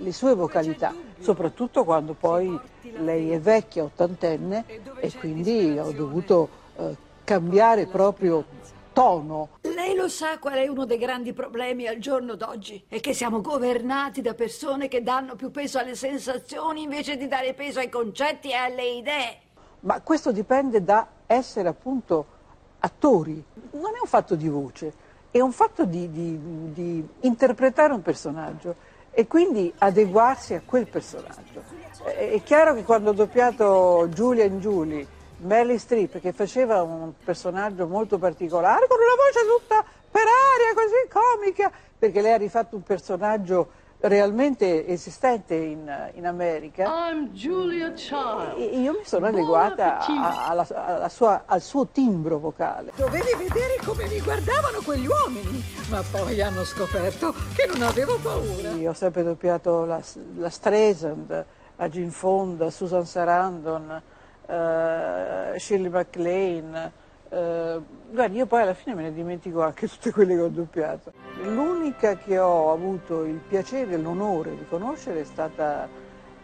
le, 0.00 0.12
sue 0.12 0.34
vocalità, 0.34 0.92
soprattutto 1.20 1.84
quando 1.84 2.14
poi 2.14 2.58
lei 2.98 3.30
è 3.30 3.38
vecchia, 3.38 3.84
ottantenne, 3.84 4.64
e 4.98 5.12
quindi 5.14 5.78
ho 5.78 5.92
dovuto 5.92 6.48
eh, 6.76 6.96
cambiare 7.22 7.86
proprio 7.86 8.44
tono. 8.92 9.50
Lei 9.60 9.94
lo 9.94 10.08
sa 10.08 10.40
qual 10.40 10.54
è 10.54 10.66
uno 10.66 10.84
dei 10.84 10.98
grandi 10.98 11.32
problemi 11.32 11.86
al 11.86 11.98
giorno 11.98 12.34
d'oggi? 12.34 12.86
È 12.88 12.98
che 12.98 13.14
siamo 13.14 13.40
governati 13.40 14.20
da 14.20 14.34
persone 14.34 14.88
che 14.88 15.04
danno 15.04 15.36
più 15.36 15.52
peso 15.52 15.78
alle 15.78 15.94
sensazioni 15.94 16.82
invece 16.82 17.16
di 17.16 17.28
dare 17.28 17.54
peso 17.54 17.78
ai 17.78 17.88
concetti 17.88 18.50
e 18.50 18.54
alle 18.54 18.84
idee. 18.84 19.38
Ma 19.80 20.00
questo 20.00 20.32
dipende 20.32 20.82
da 20.82 21.06
essere 21.26 21.68
appunto 21.68 22.37
attori. 22.80 23.42
Non 23.72 23.94
è 23.94 23.98
un 24.00 24.06
fatto 24.06 24.34
di 24.34 24.48
voce, 24.48 24.92
è 25.30 25.40
un 25.40 25.52
fatto 25.52 25.84
di, 25.84 26.10
di, 26.10 26.72
di 26.72 27.08
interpretare 27.20 27.92
un 27.92 28.02
personaggio 28.02 28.74
e 29.10 29.26
quindi 29.26 29.72
adeguarsi 29.78 30.54
a 30.54 30.62
quel 30.64 30.86
personaggio. 30.86 31.62
È 32.04 32.40
chiaro 32.44 32.74
che 32.74 32.84
quando 32.84 33.10
ho 33.10 33.12
doppiato 33.12 34.08
Giulia 34.10 34.44
in 34.44 34.60
Julie, 34.60 35.06
Meryl 35.38 35.78
Streep, 35.78 36.20
che 36.20 36.32
faceva 36.32 36.82
un 36.82 37.12
personaggio 37.24 37.86
molto 37.86 38.18
particolare, 38.18 38.86
con 38.86 38.96
una 38.98 39.14
voce 39.16 39.46
tutta 39.46 39.84
per 40.10 40.22
aria, 40.22 40.74
così 40.74 41.08
comica, 41.08 41.70
perché 41.98 42.20
lei 42.20 42.32
ha 42.32 42.38
rifatto 42.38 42.76
un 42.76 42.82
personaggio 42.82 43.68
realmente 44.00 44.86
esistente 44.86 45.54
in, 45.54 46.10
in 46.14 46.26
America. 46.26 46.84
I'm 46.84 47.30
Julia 47.32 47.92
Child. 47.92 48.58
Io 48.58 48.92
mi 48.92 49.04
sono 49.04 49.26
adeguata 49.26 49.98
a, 49.98 50.46
alla, 50.48 50.66
alla 50.70 51.08
sua, 51.08 51.42
al 51.46 51.60
suo 51.60 51.88
timbro 51.88 52.38
vocale. 52.38 52.92
Dovevi 52.94 53.34
vedere 53.36 53.78
come 53.84 54.06
mi 54.06 54.20
guardavano 54.20 54.80
quegli 54.84 55.06
uomini, 55.06 55.64
ma 55.90 56.02
poi 56.08 56.40
hanno 56.40 56.64
scoperto 56.64 57.34
che 57.54 57.66
non 57.66 57.82
avevo 57.82 58.18
paura. 58.18 58.70
Io 58.70 58.90
ho 58.90 58.94
sempre 58.94 59.24
doppiato 59.24 59.84
la, 59.84 60.00
la 60.36 60.50
Streisand, 60.50 61.44
a 61.76 61.88
Gene 61.88 62.10
Fonda, 62.10 62.70
Susan 62.70 63.04
Sarandon, 63.04 64.02
uh, 64.46 65.58
Shirley 65.58 65.90
MacLaine. 65.90 67.06
Uh, 67.30 67.84
guardi, 68.10 68.38
io 68.38 68.46
poi 68.46 68.62
alla 68.62 68.72
fine 68.72 68.94
me 68.94 69.02
ne 69.02 69.12
dimentico 69.12 69.62
anche 69.62 69.86
tutte 69.86 70.12
quelle 70.12 70.34
che 70.34 70.40
ho 70.40 70.48
doppiato. 70.48 71.12
L'unica 71.42 72.16
che 72.16 72.38
ho 72.38 72.72
avuto 72.72 73.24
il 73.24 73.36
piacere 73.36 73.92
e 73.92 73.98
l'onore 73.98 74.56
di 74.56 74.64
conoscere 74.66 75.20
è 75.20 75.24
stata 75.24 75.88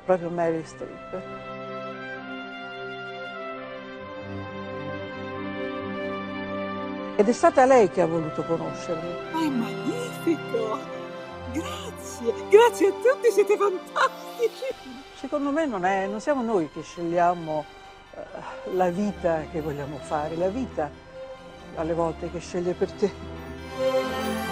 proprio 0.05 0.29
Mary 0.29 0.63
Streep. 0.65 1.23
Ed 7.17 7.29
è 7.29 7.33
stata 7.33 7.65
lei 7.65 7.89
che 7.89 8.03
ha 8.03 8.07
voluto 8.07 8.43
conoscermi. 8.45 9.09
Ma 9.33 9.41
è 9.41 9.49
magnifico! 9.49 10.79
Grazie, 11.53 12.35
grazie 12.51 12.89
a 12.89 12.91
tutti, 12.91 13.31
siete 13.31 13.57
fantastici! 13.57 14.75
Secondo 15.15 15.51
me 15.51 15.65
non, 15.65 15.85
è, 15.85 16.07
non 16.07 16.21
siamo 16.21 16.43
noi 16.43 16.69
che 16.71 16.83
scegliamo 16.83 17.65
la 18.73 18.91
vita 18.91 19.45
che 19.51 19.61
vogliamo 19.61 19.99
fare, 19.99 20.37
la 20.37 20.49
vita 20.49 20.91
alle 21.77 21.95
volte 21.95 22.31
che 22.31 22.39
sceglie 22.39 22.75
per 22.75 22.91
te. 22.93 24.44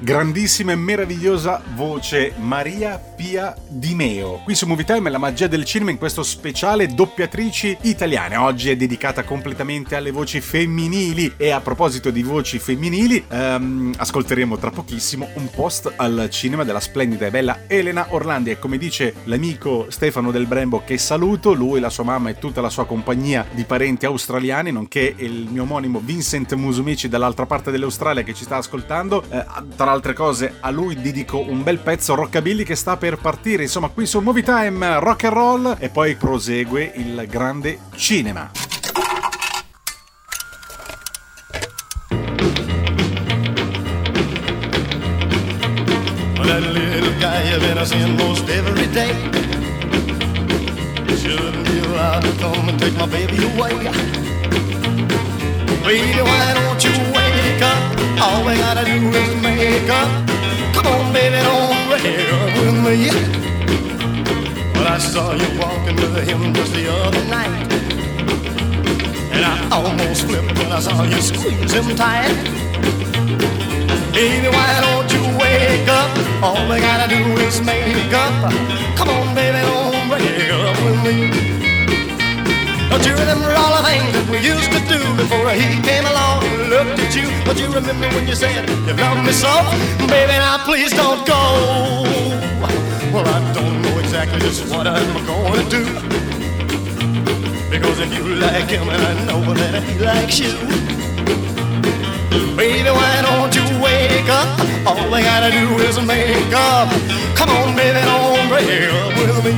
Grandissima 0.00 0.70
e 0.70 0.76
meravigliosa 0.76 1.60
voce 1.74 2.32
Maria 2.38 2.98
Pia 2.98 3.52
Di 3.66 3.96
Meo. 3.96 4.42
Qui 4.44 4.54
su 4.54 4.64
Movie 4.64 4.84
Time 4.84 5.10
la 5.10 5.18
magia 5.18 5.48
del 5.48 5.64
cinema 5.64 5.90
in 5.90 5.98
questo 5.98 6.22
speciale 6.22 6.86
doppiatrici 6.86 7.78
italiane. 7.80 8.36
Oggi 8.36 8.70
è 8.70 8.76
dedicata 8.76 9.24
completamente 9.24 9.96
alle 9.96 10.12
voci 10.12 10.40
femminili 10.40 11.34
e 11.36 11.50
a 11.50 11.60
proposito 11.60 12.10
di 12.10 12.22
voci 12.22 12.60
femminili 12.60 13.24
ehm, 13.26 13.94
ascolteremo 13.96 14.56
tra 14.56 14.70
pochissimo 14.70 15.30
un 15.34 15.50
post 15.50 15.92
al 15.96 16.28
cinema 16.30 16.62
della 16.62 16.78
splendida 16.78 17.26
e 17.26 17.30
bella 17.30 17.62
Elena 17.66 18.06
Orlandi 18.10 18.52
e 18.52 18.58
come 18.60 18.78
dice 18.78 19.14
l'amico 19.24 19.86
Stefano 19.88 20.30
Del 20.30 20.46
Brembo 20.46 20.84
che 20.84 20.96
saluto, 20.96 21.54
lui, 21.54 21.80
la 21.80 21.90
sua 21.90 22.04
mamma 22.04 22.30
e 22.30 22.38
tutta 22.38 22.60
la 22.60 22.70
sua 22.70 22.86
compagnia 22.86 23.44
di 23.50 23.64
parenti 23.64 24.06
australiani 24.06 24.70
nonché 24.70 25.12
il 25.16 25.48
mio 25.50 25.62
omonimo 25.62 26.00
Vincent 26.00 26.54
Musumici 26.54 27.08
dall'altra 27.08 27.46
parte 27.46 27.72
dell'Australia 27.72 28.22
che 28.22 28.32
ci 28.32 28.44
sta 28.44 28.58
ascoltando. 28.58 29.24
Eh, 29.28 29.44
tra 29.74 29.87
altre 29.88 30.12
cose 30.12 30.56
a 30.60 30.70
lui 30.70 31.00
dedico 31.00 31.38
un 31.40 31.62
bel 31.62 31.78
pezzo 31.78 32.14
rockabilly 32.14 32.62
che 32.62 32.74
sta 32.74 32.96
per 32.96 33.18
partire. 33.18 33.62
Insomma 33.62 33.88
qui 33.88 34.06
su 34.06 34.20
Movie 34.20 34.42
Time 34.42 35.00
rock 35.00 35.24
and 35.24 35.32
roll 35.32 35.76
e 35.78 35.88
poi 35.88 36.14
prosegue 36.14 36.92
il 36.94 37.26
grande 37.28 37.78
cinema. 37.96 38.50
That 58.78 59.37
wake 59.58 59.90
up. 59.90 60.08
Come 60.74 60.86
on, 60.86 61.12
baby, 61.12 61.40
don't 61.42 61.90
rave 61.90 62.48
with 62.58 62.78
me. 62.86 62.98
Well, 64.74 64.86
I 64.86 64.98
saw 64.98 65.32
you 65.34 65.48
walking 65.58 65.96
with 65.96 66.28
him 66.28 66.54
just 66.54 66.72
the 66.72 66.84
other 66.88 67.24
night. 67.26 67.72
And 69.34 69.44
I 69.44 69.56
almost 69.76 70.26
flipped 70.26 70.56
when 70.58 70.70
I 70.70 70.80
saw 70.80 71.02
you 71.02 71.20
squeeze 71.20 71.72
him 71.72 71.96
tight. 71.96 72.34
Baby, 74.12 74.48
why 74.56 74.70
don't 74.86 75.08
you 75.14 75.22
wake 75.42 75.88
up? 75.88 76.10
All 76.42 76.62
we 76.70 76.78
gotta 76.80 77.08
do 77.08 77.22
is 77.46 77.60
make 77.60 78.12
up. 78.12 78.52
Come 78.96 79.08
on, 79.08 79.34
baby, 79.34 79.60
don't 79.66 80.08
break 80.08 80.50
up 80.50 80.76
with 80.84 80.98
me. 81.04 81.57
Don't 82.90 83.04
you 83.04 83.12
remember 83.12 83.52
all 83.52 83.76
the 83.76 83.84
things 83.88 84.10
that 84.16 84.26
we 84.32 84.38
used 84.40 84.72
to 84.72 84.80
do 84.88 85.00
before 85.16 85.50
he 85.52 85.80
came 85.84 86.04
along 86.08 86.44
and 86.44 86.70
looked 86.70 86.98
at 86.98 87.12
you? 87.14 87.28
Don't 87.44 87.58
you 87.60 87.68
remember 87.68 88.08
when 88.16 88.26
you 88.26 88.34
said 88.34 88.68
you 88.68 88.94
loved 88.94 89.24
me 89.24 89.32
so? 89.32 89.52
Baby, 90.08 90.36
now 90.40 90.64
please 90.64 90.92
don't 90.92 91.24
go. 91.26 91.38
Well, 93.12 93.26
I 93.28 93.40
don't 93.52 93.82
know 93.82 93.98
exactly 93.98 94.40
just 94.40 94.68
what 94.72 94.86
I'm 94.86 95.12
going 95.26 95.64
to 95.64 95.68
do. 95.68 95.84
Because 97.70 98.00
if 98.00 98.10
you 98.16 98.34
like 98.36 98.68
him 98.68 98.88
and 98.88 99.02
I 99.02 99.12
know 99.26 99.44
that 99.54 99.82
he 99.84 99.98
likes 100.00 100.40
you, 100.40 100.56
baby, 102.56 102.90
why 102.90 103.22
don't 103.22 103.52
you 103.54 103.64
wake 103.84 104.28
up? 104.28 104.48
All 104.88 105.10
we 105.12 105.22
gotta 105.22 105.52
do 105.52 105.76
is 105.84 106.00
make 106.00 106.52
up. 106.56 106.88
Come 107.36 107.50
on, 107.50 107.76
baby, 107.76 108.00
don't 108.00 108.48
break 108.48 108.88
up 108.90 109.12
with 109.20 109.44
me. 109.44 109.52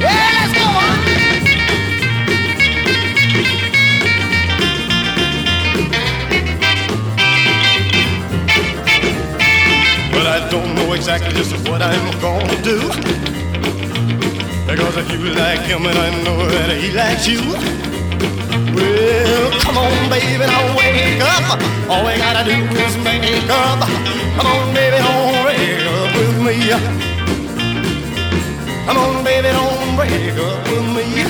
Yeah, 0.00 0.39
I 10.30 10.48
don't 10.48 10.76
know 10.76 10.92
exactly 10.92 11.32
just 11.32 11.50
what 11.68 11.82
I'm 11.82 12.06
gonna 12.20 12.62
do. 12.62 12.78
Because 14.64 14.96
if 15.02 15.10
you 15.10 15.34
like 15.34 15.58
him 15.66 15.84
and 15.84 15.98
I 15.98 16.10
know 16.22 16.46
that 16.46 16.70
he 16.78 16.92
likes 16.94 17.26
you, 17.26 17.42
well, 18.70 19.50
come 19.58 19.76
on, 19.76 19.90
baby, 20.08 20.46
now 20.46 20.62
wake 20.78 21.18
up. 21.18 21.58
All 21.90 22.06
we 22.06 22.14
gotta 22.16 22.44
do 22.46 22.54
is 22.54 22.96
make 23.02 23.50
up. 23.50 23.82
Come 24.38 24.46
on, 24.46 24.72
baby, 24.72 25.02
don't 25.02 25.34
break 25.42 25.82
up 25.98 26.14
with 26.14 26.36
me. 26.46 26.54
Come 28.86 28.98
on, 29.02 29.24
baby, 29.24 29.50
don't 29.50 29.96
break 29.98 30.38
up 30.38 30.62
with 30.70 30.86
me. 30.94 31.26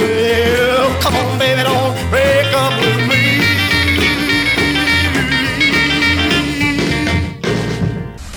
Well, 0.00 0.88
come 1.02 1.16
on, 1.16 1.38
baby, 1.38 1.62
don't 1.62 1.92
break 2.08 2.52
up 2.56 2.72
with 2.80 3.00
me. 3.10 3.11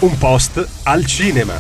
Un 0.06 0.20
post 0.20 0.64
al 0.84 1.04
cinema. 1.04 1.56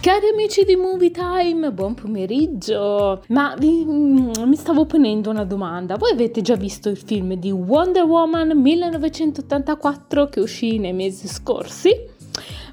Cari 0.00 0.28
amici 0.32 0.64
di 0.64 0.74
Movie 0.74 1.10
Time, 1.10 1.70
buon 1.70 1.92
pomeriggio! 1.92 3.22
Ma 3.28 3.54
mi, 3.58 3.84
mi, 3.84 4.56
stavo 4.56 4.86
ponendo 4.86 5.28
una 5.28 5.44
domanda. 5.44 5.96
Voi 5.96 6.12
avete 6.12 6.40
già 6.40 6.54
visto 6.54 6.88
il 6.88 6.96
film 6.96 7.34
di 7.34 7.50
Wonder 7.50 8.04
Woman 8.04 8.58
1984 8.58 10.30
che 10.30 10.40
uscì 10.40 10.78
nei 10.78 10.94
mesi 10.94 11.28
scorsi? 11.28 11.90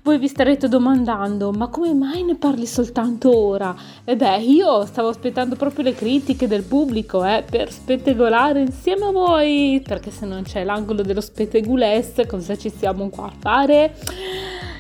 Voi 0.02 0.18
vi 0.18 0.30
starete 0.30 0.70
domandando, 0.70 1.52
ma 1.52 1.68
come 1.68 1.94
mai 1.94 2.24
ne 2.24 2.38
parli 2.38 2.66
soltanto 2.66 3.38
ora? 3.38 3.76
E 4.06 4.16
beh, 4.16 4.38
io 4.38 4.86
stavo 4.86 5.10
aspettando 5.10 5.58
proprio 5.58 5.84
le 5.84 5.94
critiche 5.94 6.48
del 6.48 6.64
pubblico, 6.64 7.26
eh, 7.26 7.44
per 7.44 7.70
spettegolare 7.70 8.62
insieme 8.62 9.08
a 9.08 9.12
voi, 9.12 9.84
perché 9.86 10.10
se 10.10 10.26
non 10.26 10.44
c'è 10.44 10.64
l'angolo 10.64 11.02
dello 11.02 11.20
spetteguless, 11.20 12.26
cosa 12.28 12.56
ci 12.56 12.70
siamo 12.70 13.10
qua 13.10 13.26
a 13.26 13.34
fare? 13.38 13.94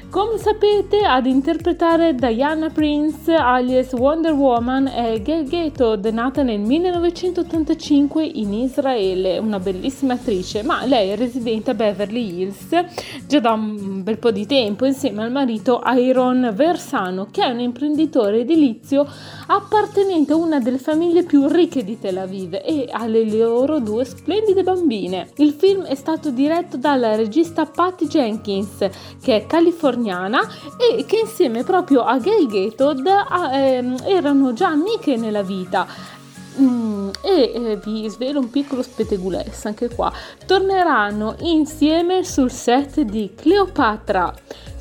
Come 0.09 0.37
sapete, 0.37 0.99
ad 0.99 1.25
interpretare 1.25 2.15
Diana 2.15 2.69
Prince 2.69 3.33
alias 3.33 3.91
Wonder 3.91 4.31
Woman 4.31 4.87
è 4.87 5.21
Gal 5.21 5.43
Gadot, 5.43 6.09
nata 6.11 6.43
nel 6.43 6.61
1985 6.61 8.23
in 8.23 8.53
Israele, 8.53 9.37
una 9.37 9.59
bellissima 9.59 10.13
attrice, 10.13 10.63
ma 10.63 10.85
lei 10.85 11.09
è 11.09 11.17
residente 11.17 11.71
a 11.71 11.73
Beverly 11.73 12.39
Hills 12.39 12.69
già 13.27 13.39
da 13.41 13.51
un 13.51 14.01
bel 14.01 14.17
po' 14.17 14.31
di 14.31 14.45
tempo 14.45 14.85
insieme 14.85 15.23
al 15.23 15.31
marito 15.31 15.81
Iron 15.97 16.53
Versano, 16.55 17.27
che 17.29 17.43
è 17.43 17.49
un 17.49 17.59
imprenditore 17.59 18.39
edilizio 18.39 19.05
appartenente 19.47 20.31
a 20.31 20.37
una 20.37 20.59
delle 20.59 20.77
famiglie 20.77 21.23
più 21.23 21.47
ricche 21.47 21.83
di 21.83 21.99
Tel 21.99 22.17
Aviv 22.17 22.53
e 22.53 22.87
alle 22.89 23.29
loro 23.29 23.79
due 23.79 24.05
splendide 24.05 24.63
bambine. 24.63 25.31
Il 25.35 25.51
film 25.51 25.83
è 25.83 25.95
stato 25.95 26.31
diretto 26.31 26.77
dalla 26.77 27.15
regista 27.15 27.65
Patty 27.65 28.07
Jenkins, 28.07 28.87
che 29.21 29.35
è 29.35 29.45
californiana 29.45 29.95
e 30.77 31.05
che 31.05 31.19
insieme 31.19 31.63
proprio 31.63 32.03
a 32.03 32.17
Gail 32.19 32.47
Gatod 32.47 33.07
ehm, 33.53 33.97
erano 34.05 34.53
già 34.53 34.69
amiche 34.69 35.15
nella 35.17 35.43
vita. 35.43 35.87
Mm, 36.59 37.09
e 37.21 37.51
eh, 37.53 37.79
vi 37.83 38.09
svelo 38.09 38.39
un 38.39 38.49
piccolo 38.49 38.81
spetegules 38.81 39.65
anche 39.65 39.89
qua. 39.89 40.11
Torneranno 40.45 41.35
insieme 41.41 42.23
sul 42.23 42.51
set 42.51 43.01
di 43.01 43.33
Cleopatra. 43.35 44.33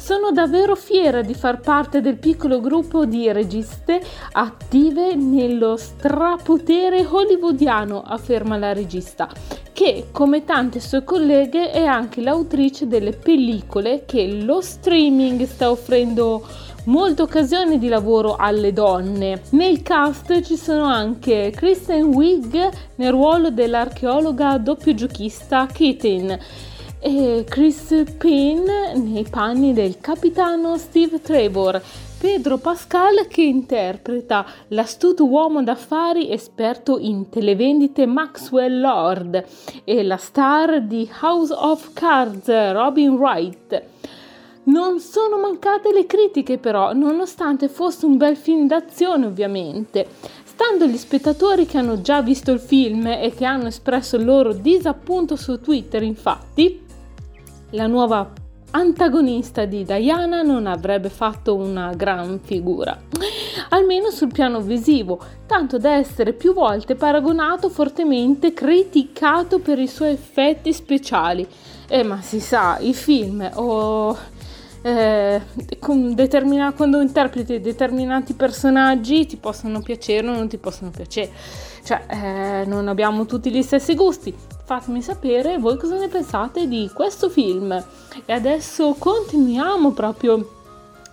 Sono 0.06 0.30
davvero 0.30 0.76
fiera 0.76 1.20
di 1.20 1.34
far 1.34 1.58
parte 1.58 2.00
del 2.00 2.16
piccolo 2.16 2.60
gruppo 2.60 3.06
di 3.06 3.32
registe 3.32 4.00
attive 4.30 5.16
nello 5.16 5.76
strapotere 5.76 7.04
hollywoodiano, 7.04 8.04
afferma 8.06 8.56
la 8.56 8.72
regista, 8.72 9.28
che 9.72 10.06
come 10.12 10.44
tante 10.44 10.78
sue 10.78 11.02
colleghe 11.02 11.72
è 11.72 11.84
anche 11.86 12.20
l'autrice 12.20 12.86
delle 12.86 13.14
pellicole 13.14 14.04
che 14.06 14.28
lo 14.28 14.60
streaming 14.60 15.42
sta 15.42 15.72
offrendo 15.72 16.46
molte 16.84 17.22
occasioni 17.22 17.76
di 17.76 17.88
lavoro 17.88 18.36
alle 18.36 18.72
donne. 18.72 19.42
Nel 19.50 19.82
cast 19.82 20.40
ci 20.42 20.56
sono 20.56 20.84
anche 20.84 21.50
Kristen 21.52 22.14
Wiig 22.14 22.70
nel 22.94 23.10
ruolo 23.10 23.50
dell'archeologa 23.50 24.56
doppio 24.58 24.94
giochista 24.94 25.66
Keaton 25.66 26.38
e 26.98 27.44
Chris 27.48 28.04
Payne 28.16 28.94
nei 28.94 29.26
panni 29.28 29.72
del 29.72 29.98
capitano 30.00 30.76
Steve 30.78 31.20
Trevor, 31.20 31.80
Pedro 32.18 32.56
Pascal 32.56 33.26
che 33.28 33.42
interpreta 33.42 34.46
l'astuto 34.68 35.26
uomo 35.26 35.62
d'affari 35.62 36.30
esperto 36.30 36.98
in 36.98 37.28
televendite 37.28 38.06
Maxwell 38.06 38.80
Lord 38.80 39.44
e 39.84 40.02
la 40.02 40.16
star 40.16 40.82
di 40.82 41.08
House 41.20 41.52
of 41.52 41.92
Cards 41.92 42.48
Robin 42.72 43.10
Wright. 43.10 43.82
Non 44.64 44.98
sono 44.98 45.38
mancate 45.38 45.92
le 45.92 46.06
critiche 46.06 46.58
però, 46.58 46.92
nonostante 46.92 47.68
fosse 47.68 48.06
un 48.06 48.16
bel 48.16 48.36
film 48.36 48.66
d'azione 48.66 49.26
ovviamente. 49.26 50.08
Stando 50.44 50.84
agli 50.84 50.96
spettatori 50.96 51.66
che 51.66 51.76
hanno 51.76 52.00
già 52.00 52.22
visto 52.22 52.50
il 52.50 52.58
film 52.58 53.06
e 53.06 53.32
che 53.36 53.44
hanno 53.44 53.66
espresso 53.66 54.16
il 54.16 54.24
loro 54.24 54.54
disappunto 54.54 55.36
su 55.36 55.60
Twitter, 55.60 56.02
infatti, 56.02 56.85
la 57.70 57.86
nuova 57.86 58.30
antagonista 58.70 59.64
di 59.64 59.84
Diana 59.84 60.42
non 60.42 60.66
avrebbe 60.66 61.08
fatto 61.08 61.54
una 61.54 61.92
gran 61.94 62.40
figura, 62.42 62.98
almeno 63.70 64.10
sul 64.10 64.30
piano 64.30 64.60
visivo, 64.60 65.18
tanto 65.46 65.78
da 65.78 65.94
essere 65.94 66.32
più 66.32 66.52
volte 66.52 66.94
paragonato 66.94 67.68
fortemente 67.68 68.52
criticato 68.52 69.60
per 69.60 69.78
i 69.78 69.88
suoi 69.88 70.12
effetti 70.12 70.72
speciali. 70.72 71.46
Eh, 71.88 72.02
ma 72.02 72.20
si 72.20 72.40
sa, 72.40 72.78
i 72.80 72.92
film 72.92 73.48
o 73.54 74.16
eh, 74.82 75.40
determina- 76.14 76.72
quando 76.72 77.00
interpreti 77.00 77.60
determinati 77.60 78.34
personaggi 78.34 79.26
ti 79.26 79.36
possono 79.36 79.80
piacere 79.80 80.28
o 80.28 80.34
non 80.34 80.48
ti 80.48 80.58
possono 80.58 80.90
piacere. 80.90 81.30
Cioè, 81.84 82.02
eh, 82.08 82.64
non 82.66 82.88
abbiamo 82.88 83.24
tutti 83.26 83.50
gli 83.50 83.62
stessi 83.62 83.94
gusti. 83.94 84.34
Fatemi 84.66 85.00
sapere 85.00 85.58
voi 85.58 85.78
cosa 85.78 85.96
ne 85.96 86.08
pensate 86.08 86.66
di 86.66 86.90
questo 86.92 87.30
film. 87.30 87.70
E 88.24 88.32
adesso 88.32 88.96
continuiamo 88.98 89.92
proprio 89.92 90.54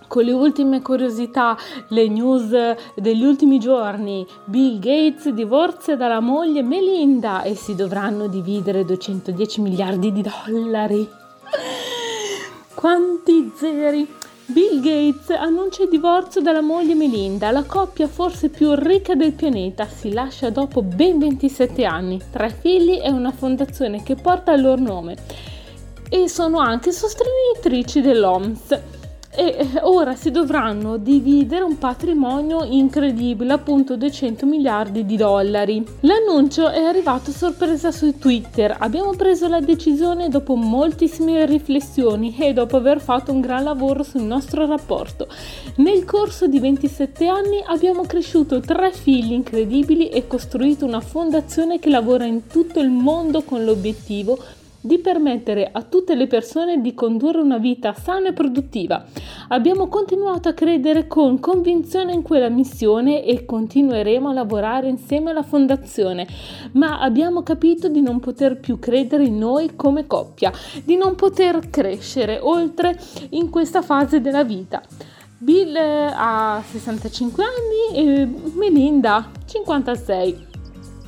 con 0.08 0.24
le 0.24 0.32
ultime 0.32 0.82
curiosità, 0.82 1.56
le 1.90 2.08
news 2.08 2.50
degli 2.96 3.22
ultimi 3.22 3.60
giorni. 3.60 4.26
Bill 4.44 4.80
Gates 4.80 5.28
divorzia 5.28 5.94
dalla 5.94 6.18
moglie 6.18 6.64
Melinda 6.64 7.42
e 7.42 7.54
si 7.54 7.76
dovranno 7.76 8.26
dividere 8.26 8.84
210 8.84 9.60
miliardi 9.60 10.10
di 10.10 10.22
dollari. 10.22 11.08
Quanti 12.74 13.52
zeri! 13.54 14.22
Bill 14.46 14.80
Gates 14.82 15.30
annuncia 15.30 15.84
il 15.84 15.88
divorzio 15.88 16.42
dalla 16.42 16.60
moglie 16.60 16.94
Melinda, 16.94 17.50
la 17.50 17.62
coppia 17.62 18.06
forse 18.06 18.50
più 18.50 18.74
ricca 18.74 19.14
del 19.14 19.32
pianeta, 19.32 19.86
si 19.86 20.12
lascia 20.12 20.50
dopo 20.50 20.82
ben 20.82 21.18
27 21.18 21.82
anni, 21.86 22.20
tre 22.30 22.50
figli 22.50 23.00
e 23.02 23.10
una 23.10 23.32
fondazione 23.32 24.02
che 24.02 24.16
porta 24.16 24.52
il 24.52 24.60
loro 24.60 24.82
nome. 24.82 25.16
E 26.10 26.28
sono 26.28 26.58
anche 26.58 26.92
sostenitrici 26.92 28.02
dell'OMS 28.02 28.80
e 29.36 29.66
ora 29.82 30.14
si 30.14 30.30
dovranno 30.30 30.96
dividere 30.96 31.64
un 31.64 31.76
patrimonio 31.78 32.64
incredibile, 32.64 33.52
appunto 33.52 33.96
200 33.96 34.46
miliardi 34.46 35.04
di 35.04 35.16
dollari. 35.16 35.84
L'annuncio 36.00 36.70
è 36.70 36.82
arrivato 36.82 37.30
a 37.30 37.34
sorpresa 37.34 37.90
su 37.90 38.18
Twitter. 38.18 38.76
Abbiamo 38.78 39.10
preso 39.16 39.48
la 39.48 39.60
decisione 39.60 40.28
dopo 40.28 40.54
moltissime 40.54 41.46
riflessioni 41.46 42.36
e 42.38 42.52
dopo 42.52 42.76
aver 42.76 43.00
fatto 43.00 43.32
un 43.32 43.40
gran 43.40 43.64
lavoro 43.64 44.02
sul 44.02 44.22
nostro 44.22 44.66
rapporto. 44.66 45.26
Nel 45.76 46.04
corso 46.04 46.46
di 46.46 46.60
27 46.60 47.26
anni 47.26 47.62
abbiamo 47.66 48.02
cresciuto 48.02 48.60
tre 48.60 48.92
figli 48.92 49.32
incredibili 49.32 50.08
e 50.08 50.26
costruito 50.26 50.84
una 50.84 51.00
fondazione 51.00 51.78
che 51.78 51.90
lavora 51.90 52.24
in 52.24 52.46
tutto 52.46 52.80
il 52.80 52.90
mondo 52.90 53.42
con 53.42 53.64
l'obiettivo 53.64 54.38
di 54.84 54.98
permettere 54.98 55.70
a 55.72 55.80
tutte 55.80 56.14
le 56.14 56.26
persone 56.26 56.82
di 56.82 56.92
condurre 56.92 57.40
una 57.40 57.56
vita 57.56 57.94
sana 57.94 58.28
e 58.28 58.32
produttiva. 58.34 59.02
Abbiamo 59.48 59.88
continuato 59.88 60.50
a 60.50 60.52
credere 60.52 61.06
con 61.06 61.40
convinzione 61.40 62.12
in 62.12 62.20
quella 62.20 62.50
missione 62.50 63.24
e 63.24 63.46
continueremo 63.46 64.28
a 64.28 64.34
lavorare 64.34 64.88
insieme 64.88 65.30
alla 65.30 65.42
fondazione, 65.42 66.26
ma 66.72 67.00
abbiamo 67.00 67.42
capito 67.42 67.88
di 67.88 68.02
non 68.02 68.20
poter 68.20 68.60
più 68.60 68.78
credere 68.78 69.24
in 69.24 69.38
noi 69.38 69.74
come 69.74 70.06
coppia, 70.06 70.52
di 70.84 70.96
non 70.96 71.14
poter 71.14 71.70
crescere 71.70 72.38
oltre 72.38 73.00
in 73.30 73.48
questa 73.48 73.80
fase 73.80 74.20
della 74.20 74.44
vita. 74.44 74.82
Bill 75.38 75.74
ha 75.76 76.62
65 76.62 77.42
anni 77.42 78.06
e 78.06 78.28
Melinda 78.54 79.30
56. 79.46 80.53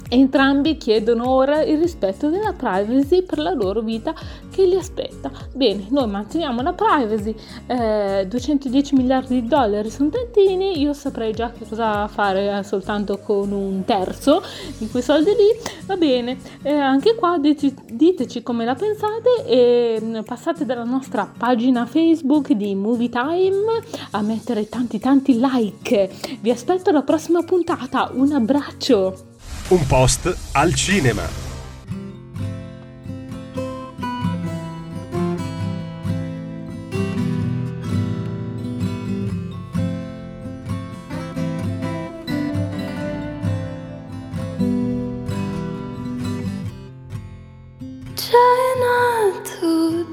Entrambi 0.08 0.76
chiedono 0.76 1.28
ora 1.28 1.62
il 1.62 1.78
rispetto 1.78 2.28
della 2.28 2.52
privacy 2.52 3.22
per 3.22 3.38
la 3.38 3.52
loro 3.52 3.80
vita 3.80 4.14
che 4.50 4.64
li 4.64 4.76
aspetta. 4.76 5.30
Bene, 5.52 5.86
noi 5.90 6.08
manteniamo 6.08 6.62
la 6.62 6.72
privacy, 6.72 7.34
eh, 7.66 8.26
210 8.28 8.94
miliardi 8.94 9.40
di 9.40 9.48
dollari 9.48 9.90
sono 9.90 10.10
tantini, 10.10 10.80
io 10.80 10.92
saprei 10.92 11.32
già 11.32 11.50
che 11.50 11.66
cosa 11.68 12.06
fare 12.06 12.62
soltanto 12.62 13.18
con 13.18 13.50
un 13.50 13.84
terzo 13.84 14.42
di 14.78 14.88
quei 14.88 15.02
soldi 15.02 15.30
lì. 15.30 15.84
Va 15.86 15.96
bene, 15.96 16.38
eh, 16.62 16.72
anche 16.72 17.14
qua 17.16 17.38
dite, 17.38 17.74
diteci 17.90 18.42
come 18.42 18.64
la 18.64 18.74
pensate 18.74 19.44
e 19.44 19.98
mm, 20.00 20.20
passate 20.20 20.64
dalla 20.64 20.84
nostra 20.84 21.30
pagina 21.36 21.84
Facebook 21.84 22.52
di 22.52 22.74
Movie 22.74 23.08
Time 23.08 23.82
a 24.12 24.22
mettere 24.22 24.68
tanti 24.68 24.98
tanti 24.98 25.38
like. 25.38 26.10
Vi 26.40 26.50
aspetto 26.50 26.90
alla 26.90 27.02
prossima 27.02 27.42
puntata, 27.42 28.10
un 28.14 28.32
abbraccio! 28.32 29.34
Un 29.68 29.80
post 29.88 30.28
al 30.52 30.76
cinema. 30.76 31.24
Try 48.14 48.74
not 48.84 49.44
to 49.60 50.06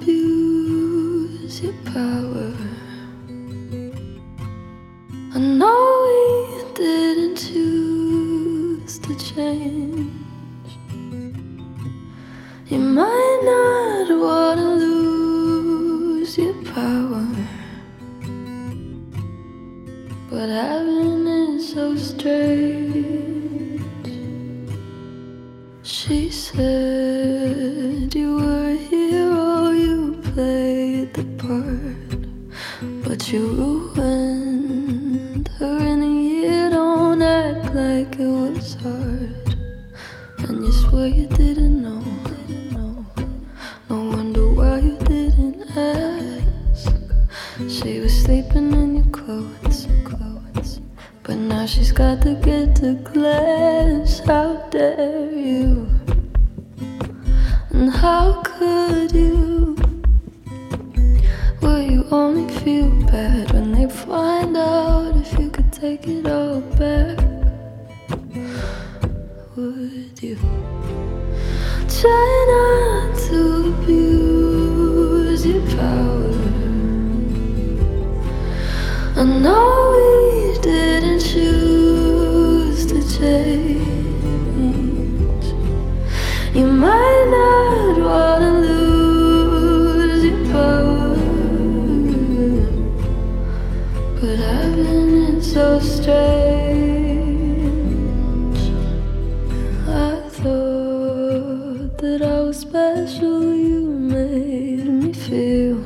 special. 103.13 103.53
You 103.53 103.87
made 103.87 104.85
me 104.85 105.13
feel 105.13 105.77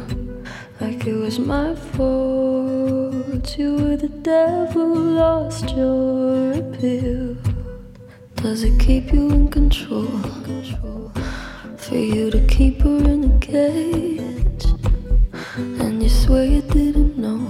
like 0.79 1.05
it 1.05 1.13
was 1.13 1.39
my 1.39 1.75
fault. 1.75 3.57
You 3.57 3.75
were 3.75 3.97
the 3.97 4.11
devil, 4.21 4.87
lost 4.95 5.75
your 5.75 6.53
appeal. 6.53 7.37
Does 8.35 8.63
it 8.63 8.79
keep 8.79 9.13
you 9.13 9.29
in 9.29 9.47
control? 9.49 10.07
For 11.77 11.95
you 11.95 12.29
to 12.31 12.45
keep 12.47 12.81
her 12.81 12.97
in 12.97 13.23
a 13.31 13.39
cage, 13.39 14.65
and 15.55 16.03
you 16.03 16.09
swear 16.09 16.43
you 16.43 16.61
didn't 16.61 17.17
know. 17.17 17.47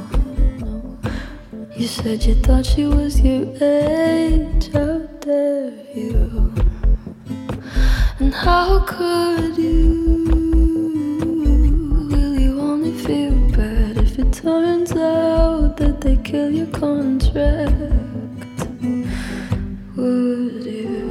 You 1.76 1.88
said 1.88 2.24
you 2.24 2.36
thought 2.36 2.66
she 2.66 2.86
was 2.86 3.20
your 3.20 3.46
age. 3.62 4.76
out? 4.76 5.26
And 5.28 5.77
how 8.38 8.80
could 8.82 9.58
you? 9.58 10.23
Will 12.12 12.39
you 12.39 12.60
only 12.60 12.91
feel 12.91 13.32
bad 13.58 13.97
if 13.97 14.19
it 14.19 14.32
turns 14.32 14.91
out 14.91 15.76
that 15.78 16.02
they 16.02 16.17
kill 16.17 16.52
your 16.52 16.67
contract? 16.67 17.73
Would 19.95 20.65
you 20.65 21.10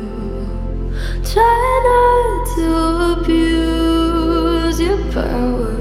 try 1.32 1.68
not 1.88 2.46
to 2.54 2.66
abuse 3.18 4.80
your 4.80 4.98
power? 5.12 5.74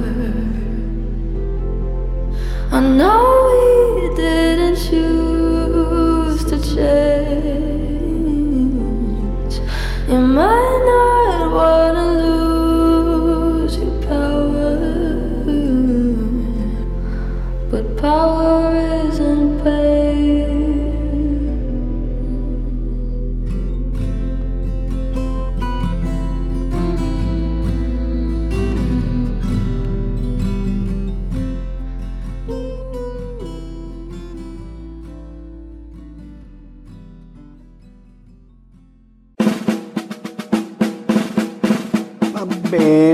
I 2.72 2.80
know 2.80 3.35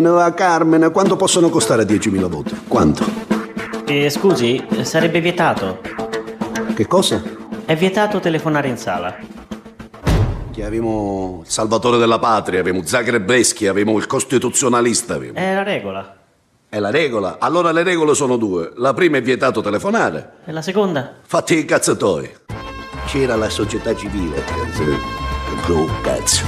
bene, 0.01 0.15
la 0.15 0.33
Carmen, 0.33 0.91
quanto 0.91 1.15
possono 1.15 1.49
costare 1.49 1.83
10.000 1.83 2.27
voti? 2.27 2.59
Quanto? 2.67 3.05
Eh, 3.85 4.09
scusi, 4.09 4.65
sarebbe 4.81 5.21
vietato. 5.21 5.79
Che 6.73 6.87
cosa? 6.87 7.21
È 7.65 7.75
vietato 7.75 8.19
telefonare 8.19 8.67
in 8.67 8.77
sala. 8.77 9.15
Che 10.51 10.65
avevamo 10.65 11.41
il 11.45 11.49
salvatore 11.49 11.97
della 11.97 12.19
patria, 12.19 12.59
avevamo 12.59 12.85
Zagrebeschi, 12.85 13.67
avevamo 13.67 13.97
il 13.97 14.07
costituzionalista. 14.07 15.15
Avevamo. 15.15 15.39
È 15.39 15.53
la 15.53 15.63
regola. 15.63 16.15
È 16.67 16.79
la 16.79 16.89
regola? 16.89 17.37
Allora 17.39 17.71
le 17.71 17.83
regole 17.83 18.15
sono 18.15 18.37
due. 18.37 18.71
La 18.75 18.93
prima 18.93 19.17
è 19.17 19.21
vietato 19.21 19.61
telefonare. 19.61 20.31
E 20.45 20.51
la 20.51 20.61
seconda? 20.61 21.15
Fatti 21.25 21.57
i 21.57 21.65
cazzatoi. 21.65 22.29
C'era 23.05 23.35
la 23.35 23.49
società 23.49 23.93
civile. 23.95 24.43
Bro, 25.65 25.87
cazzo. 26.01 26.45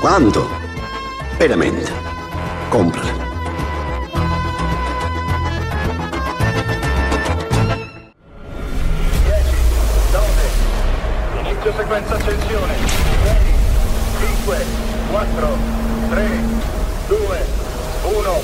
Quanto? 0.00 0.46
Veramente. 1.36 2.13
Comprala. 2.74 3.12
Inizio 11.38 11.72
sequenza 11.76 12.14
accensione. 12.16 12.74
5, 14.18 14.66
4, 15.08 15.58
3, 16.10 16.28
2, 17.06 17.46
1. 18.02 18.40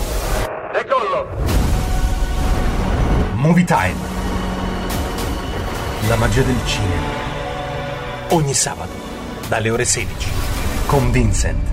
Decollo. 0.74 1.26
Movie 3.34 3.64
Time. 3.64 3.96
La 6.06 6.14
magia 6.14 6.42
del 6.42 6.60
cinema. 6.66 7.08
Ogni 8.28 8.54
sabato, 8.54 8.92
dalle 9.48 9.70
ore 9.70 9.84
16, 9.84 10.30
con 10.86 11.10
Vincent. 11.10 11.69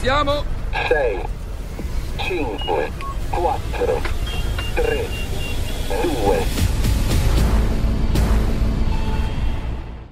Siamo? 0.00 0.44
6, 0.88 1.20
5, 2.16 2.90
4, 3.30 4.02
3, 4.74 5.06
2, 6.02 6.66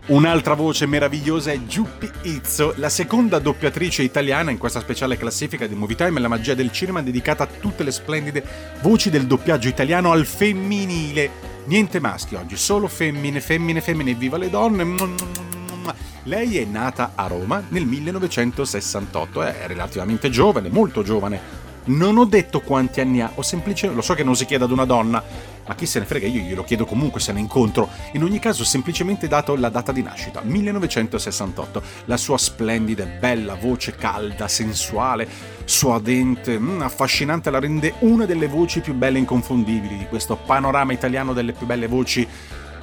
Un'altra 0.06 0.54
voce 0.54 0.86
meravigliosa 0.86 1.52
è 1.52 1.64
Giuppi 1.64 2.10
Izzo, 2.22 2.74
la 2.76 2.88
seconda 2.88 3.38
doppiatrice 3.38 4.02
italiana 4.02 4.50
in 4.50 4.58
questa 4.58 4.80
speciale 4.80 5.16
classifica 5.16 5.66
di 5.66 5.74
Movie 5.74 5.96
Time, 5.96 6.20
la 6.20 6.28
magia 6.28 6.54
del 6.54 6.72
cinema 6.72 7.00
dedicata 7.00 7.44
a 7.44 7.46
tutte 7.46 7.84
le 7.84 7.90
splendide 7.90 8.44
voci 8.82 9.10
del 9.10 9.26
doppiaggio 9.26 9.68
italiano 9.68 10.12
al 10.12 10.26
femminile. 10.26 11.52
Niente 11.66 12.00
maschi 12.00 12.34
oggi, 12.34 12.56
solo 12.56 12.86
femmine, 12.88 13.40
femmine, 13.40 13.80
femmine, 13.80 14.14
viva 14.14 14.36
le 14.36 14.50
donne. 14.50 15.53
Lei 16.26 16.56
è 16.56 16.64
nata 16.64 17.12
a 17.16 17.26
Roma 17.26 17.62
nel 17.68 17.84
1968, 17.84 19.42
è 19.42 19.66
relativamente 19.66 20.30
giovane, 20.30 20.70
molto 20.70 21.02
giovane. 21.02 21.62
Non 21.86 22.16
ho 22.16 22.24
detto 22.24 22.62
quanti 22.62 23.02
anni 23.02 23.20
ha, 23.20 23.30
ho 23.34 23.42
semplicemente. 23.42 23.94
Lo 23.94 24.00
so 24.00 24.14
che 24.14 24.24
non 24.24 24.34
si 24.34 24.46
chiede 24.46 24.64
ad 24.64 24.70
una 24.70 24.86
donna, 24.86 25.22
ma 25.66 25.74
chi 25.74 25.84
se 25.84 25.98
ne 25.98 26.06
frega, 26.06 26.26
io 26.26 26.40
glielo 26.40 26.64
chiedo 26.64 26.86
comunque 26.86 27.20
se 27.20 27.32
ne 27.34 27.40
incontro. 27.40 27.90
In 28.12 28.22
ogni 28.22 28.38
caso, 28.38 28.62
ho 28.62 28.64
semplicemente 28.64 29.28
dato 29.28 29.54
la 29.54 29.68
data 29.68 29.92
di 29.92 30.00
nascita, 30.00 30.40
1968. 30.40 31.82
La 32.06 32.16
sua 32.16 32.38
splendida 32.38 33.04
e 33.04 33.18
bella 33.18 33.54
voce 33.54 33.94
calda, 33.94 34.48
sensuale, 34.48 35.28
suadente, 35.66 36.58
mm, 36.58 36.80
affascinante, 36.80 37.50
la 37.50 37.60
rende 37.60 37.96
una 37.98 38.24
delle 38.24 38.48
voci 38.48 38.80
più 38.80 38.94
belle 38.94 39.18
e 39.18 39.20
inconfondibili 39.20 39.98
di 39.98 40.06
questo 40.06 40.36
panorama 40.36 40.94
italiano 40.94 41.34
delle 41.34 41.52
più 41.52 41.66
belle 41.66 41.86
voci 41.86 42.26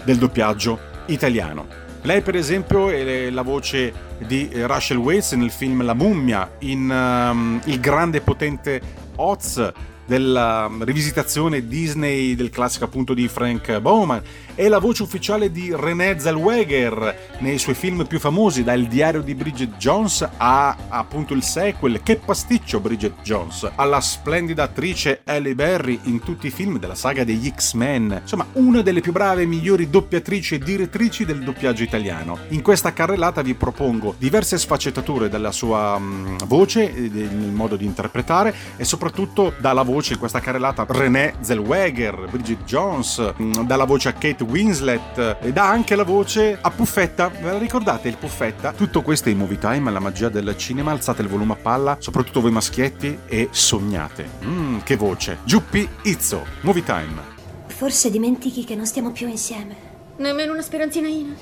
del 0.03 0.17
doppiaggio 0.17 0.79
italiano. 1.07 1.80
Lei, 2.03 2.21
per 2.21 2.35
esempio, 2.35 2.89
è 2.89 3.29
la 3.29 3.43
voce 3.43 3.93
di 4.17 4.49
Rachel 4.51 4.97
Weisz 4.97 5.33
nel 5.33 5.51
film 5.51 5.83
La 5.83 5.93
mummia, 5.93 6.55
in 6.59 6.89
um, 6.89 7.61
Il 7.65 7.79
grande 7.79 8.17
e 8.17 8.21
potente 8.21 8.81
Oz 9.17 9.71
della 10.03 10.69
rivisitazione 10.79 11.67
Disney 11.67 12.35
del 12.35 12.49
classico 12.49 12.85
appunto 12.85 13.13
di 13.13 13.27
Frank 13.27 13.79
Bowman 13.79 14.21
è 14.61 14.67
la 14.67 14.77
voce 14.77 15.01
ufficiale 15.01 15.51
di 15.51 15.73
René 15.75 16.19
Zellweger 16.19 17.29
nei 17.39 17.57
suoi 17.57 17.73
film 17.73 18.05
più 18.05 18.19
famosi, 18.19 18.63
da 18.63 18.73
Il 18.73 18.85
diario 18.85 19.23
di 19.23 19.33
Bridget 19.33 19.77
Jones 19.77 20.29
a 20.37 20.77
appunto 20.87 21.33
il 21.33 21.41
sequel 21.41 22.03
Che 22.03 22.17
pasticcio 22.17 22.79
Bridget 22.79 23.23
Jones, 23.23 23.67
alla 23.73 23.99
splendida 23.99 24.61
attrice 24.61 25.21
Halle 25.23 25.55
Berry 25.55 26.01
in 26.03 26.19
tutti 26.19 26.45
i 26.45 26.51
film 26.51 26.77
della 26.77 26.93
saga 26.93 27.23
degli 27.23 27.51
X-Men. 27.51 28.19
Insomma, 28.21 28.45
una 28.51 28.83
delle 28.83 29.01
più 29.01 29.11
brave 29.11 29.41
e 29.41 29.45
migliori 29.47 29.89
doppiatrici 29.89 30.53
e 30.53 30.59
direttrici 30.59 31.25
del 31.25 31.39
doppiaggio 31.39 31.81
italiano. 31.81 32.37
In 32.49 32.61
questa 32.61 32.93
carrellata 32.93 33.41
vi 33.41 33.55
propongo 33.55 34.13
diverse 34.19 34.59
sfaccettature 34.59 35.27
della 35.27 35.51
sua 35.51 35.97
mh, 35.97 36.45
voce, 36.45 37.09
del 37.09 37.51
modo 37.51 37.75
di 37.75 37.85
interpretare 37.85 38.53
e 38.77 38.83
soprattutto 38.83 39.55
dalla 39.57 39.81
voce 39.81 40.13
in 40.13 40.19
questa 40.19 40.39
carrellata 40.39 40.85
René 40.87 41.33
Zellweger, 41.39 42.27
Bridget 42.29 42.63
Jones, 42.65 43.33
mh, 43.35 43.61
dalla 43.61 43.85
voce 43.85 44.09
a 44.09 44.13
Kate 44.13 44.49
Winslet 44.51 45.37
e 45.41 45.53
dà 45.53 45.69
anche 45.69 45.95
la 45.95 46.03
voce 46.03 46.59
a 46.61 46.69
Puffetta. 46.69 47.29
Ve 47.29 47.53
la 47.53 47.57
ricordate 47.57 48.09
il 48.09 48.17
Puffetta? 48.17 48.73
Tutto 48.73 49.01
questo 49.01 49.29
è 49.29 49.31
in 49.31 49.37
Movie 49.37 49.57
Time, 49.57 49.89
la 49.89 49.99
magia 49.99 50.27
del 50.27 50.55
cinema. 50.57 50.91
Alzate 50.91 51.21
il 51.21 51.29
volume 51.29 51.53
a 51.53 51.55
palla, 51.55 51.95
soprattutto 51.99 52.41
voi 52.41 52.51
maschietti, 52.51 53.19
e 53.27 53.47
sognate. 53.51 54.29
Mmm, 54.43 54.81
che 54.83 54.97
voce. 54.97 55.39
Giuppi 55.45 55.87
Izzo, 56.03 56.45
Movie 56.61 56.83
Time. 56.83 57.21
Forse 57.67 58.11
dimentichi 58.11 58.65
che 58.65 58.75
non 58.75 58.85
stiamo 58.85 59.11
più 59.11 59.29
insieme. 59.29 59.75
Nemmeno 60.17 60.51
una 60.51 60.61
speranzina 60.61 61.07
Ina? 61.07 61.33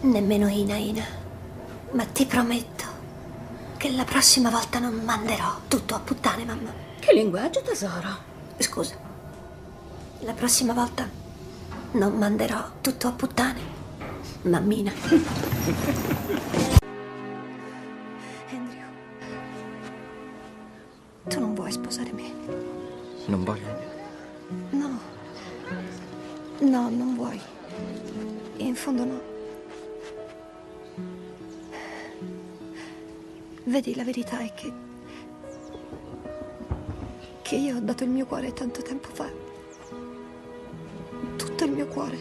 Nemmeno 0.00 0.48
Ina 0.48 0.76
Ina. 0.76 1.04
Ma 1.92 2.04
ti 2.06 2.24
prometto 2.24 2.84
che 3.76 3.90
la 3.90 4.04
prossima 4.04 4.48
volta 4.48 4.78
non 4.78 4.94
manderò 5.04 5.60
tutto 5.68 5.94
a 5.94 6.00
puttane, 6.00 6.46
mamma. 6.46 6.72
Che 6.98 7.12
linguaggio, 7.12 7.60
tesoro? 7.60 8.08
Scusa. 8.56 8.94
La 10.20 10.32
prossima 10.32 10.72
volta 10.72 11.22
non 11.94 12.16
manderò 12.16 12.72
tutto 12.80 13.06
a 13.06 13.12
puttane, 13.12 13.60
mammina. 14.42 14.92
Andrew, 18.50 18.88
tu 21.28 21.38
non 21.40 21.54
vuoi 21.54 21.70
sposare 21.70 22.12
me? 22.12 22.32
Non 23.26 23.44
voglio. 23.44 23.66
No. 24.70 24.98
No, 26.60 26.88
non 26.88 27.14
vuoi. 27.14 27.40
In 28.56 28.74
fondo 28.74 29.04
no. 29.04 29.20
Vedi, 33.64 33.94
la 33.94 34.04
verità 34.04 34.40
è 34.40 34.52
che... 34.52 34.72
che 37.42 37.54
io 37.54 37.76
ho 37.76 37.80
dato 37.80 38.02
il 38.02 38.10
mio 38.10 38.26
cuore 38.26 38.52
tanto 38.52 38.82
tempo 38.82 39.08
fa. 39.12 39.43
Tutto 41.54 41.70
il 41.70 41.76
mio 41.76 41.86
cuore. 41.86 42.18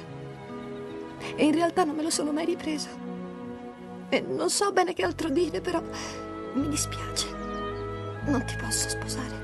E 1.36 1.43
in 1.43 1.56
realtà 1.56 1.84
non 1.84 1.96
me 1.96 2.04
lo 2.04 2.12
sono 2.12 2.32
mai 2.32 2.46
ripreso. 2.46 2.89
E 4.10 4.22
non 4.22 4.52
so 4.52 4.72
bene 4.72 4.93
che 4.93 5.04
altro 5.04 5.30
dire, 5.30 5.60
però 5.60 5.82
mi 6.54 6.69
dispiace. 6.69 7.30
Non 8.26 8.46
ti 8.46 8.56
posso 8.62 8.89
sposare. 8.89 9.41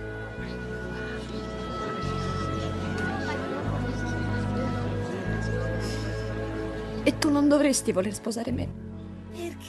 E 7.01 7.17
tu 7.17 7.31
non 7.31 7.47
dovresti 7.47 7.91
voler 7.91 8.13
sposare 8.13 8.51
me. 8.51 8.88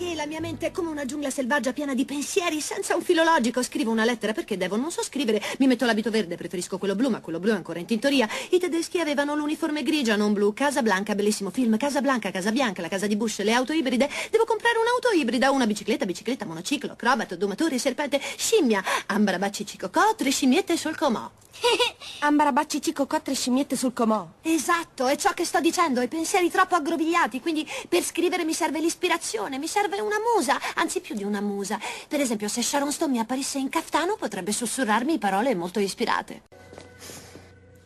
Perché 0.01 0.15
la 0.15 0.25
mia 0.25 0.41
mente 0.41 0.69
è 0.69 0.71
come 0.71 0.89
una 0.89 1.05
giungla 1.05 1.29
selvaggia 1.29 1.75
piena 1.75 1.93
di 1.93 2.07
pensieri 2.07 2.63
senza 2.63 2.97
un 2.97 3.03
filo 3.03 3.23
logico. 3.23 3.63
Scrivo 3.63 3.91
una 3.91 4.07
lettera 4.07 4.33
perché 4.33 4.57
devo, 4.57 4.77
non 4.77 4.91
so 4.91 5.03
scrivere. 5.03 5.43
Mi 5.59 5.67
metto 5.67 5.85
l'abito 5.85 6.11
verde, 6.11 6.37
preferisco 6.37 6.79
quello 6.79 6.95
blu, 6.95 7.11
ma 7.11 7.21
quello 7.21 7.39
blu 7.39 7.51
è 7.51 7.55
ancora 7.55 7.81
in 7.81 7.85
tintoria. 7.85 8.27
I 8.49 8.59
tedeschi 8.59 8.99
avevano 8.99 9.37
l'uniforme 9.37 9.83
grigia, 9.83 10.17
non 10.17 10.33
blu. 10.33 10.55
Casa 10.55 10.81
Blanca, 10.81 11.15
bellissimo 11.15 11.51
film. 11.51 11.77
Casa 11.77 12.01
Blanca, 12.01 12.31
Casa 12.31 12.51
Bianca, 12.51 12.81
la 12.81 12.89
casa 12.89 13.07
di 13.07 13.15
Bush, 13.15 13.43
le 13.43 13.53
auto 13.53 13.75
ibride. 13.75 14.09
Devo 14.31 14.47
comprare 14.47 14.79
un'auto 14.79 15.11
ibrida, 15.11 15.51
una 15.51 15.67
bicicletta, 15.67 16.07
bicicletta, 16.07 16.47
monociclo, 16.47 16.93
acrobato, 16.93 17.37
domatore, 17.37 17.77
serpente, 17.77 18.19
scimmia. 18.39 18.83
Ambarabacci, 19.05 19.67
cicocò, 19.67 20.15
tre 20.15 20.31
scimmiette 20.31 20.79
sul 20.79 20.97
comò. 20.97 21.31
Ambarabacci, 22.21 22.81
cicocò, 22.83 23.21
tre 23.21 23.35
scimmiette 23.35 23.77
sul 23.77 23.93
comò. 23.93 24.27
Esatto, 24.43 25.07
è 25.07 25.17
ciò 25.17 25.33
che 25.33 25.45
sto 25.45 25.61
dicendo, 25.61 26.01
i 26.01 26.09
pensieri 26.09 26.51
troppo 26.51 26.75
aggrovigliati, 26.75 27.41
quindi 27.41 27.67
per 27.89 28.03
scrivere 28.03 28.45
mi 28.45 28.55
serve 28.55 28.81
l'ispirazione, 28.81 29.59
mi 29.59 29.67
serve 29.67 30.01
una 30.01 30.17
musa, 30.35 30.59
anzi 30.75 31.01
più 31.01 31.15
di 31.15 31.25
una 31.25 31.41
musa. 31.41 31.79
Per 32.09 32.21
esempio, 32.21 32.49
se 32.49 32.63
Sharon 32.63 32.93
Stone 32.93 33.13
mi 33.13 33.19
apparisse 33.19 33.59
in 33.59 33.69
caftano 33.69 34.17
potrebbe 34.17 34.53
sussurrarmi 34.53 35.19
parole 35.19 35.55
molto 35.55 35.81
ispirate. 35.81 36.43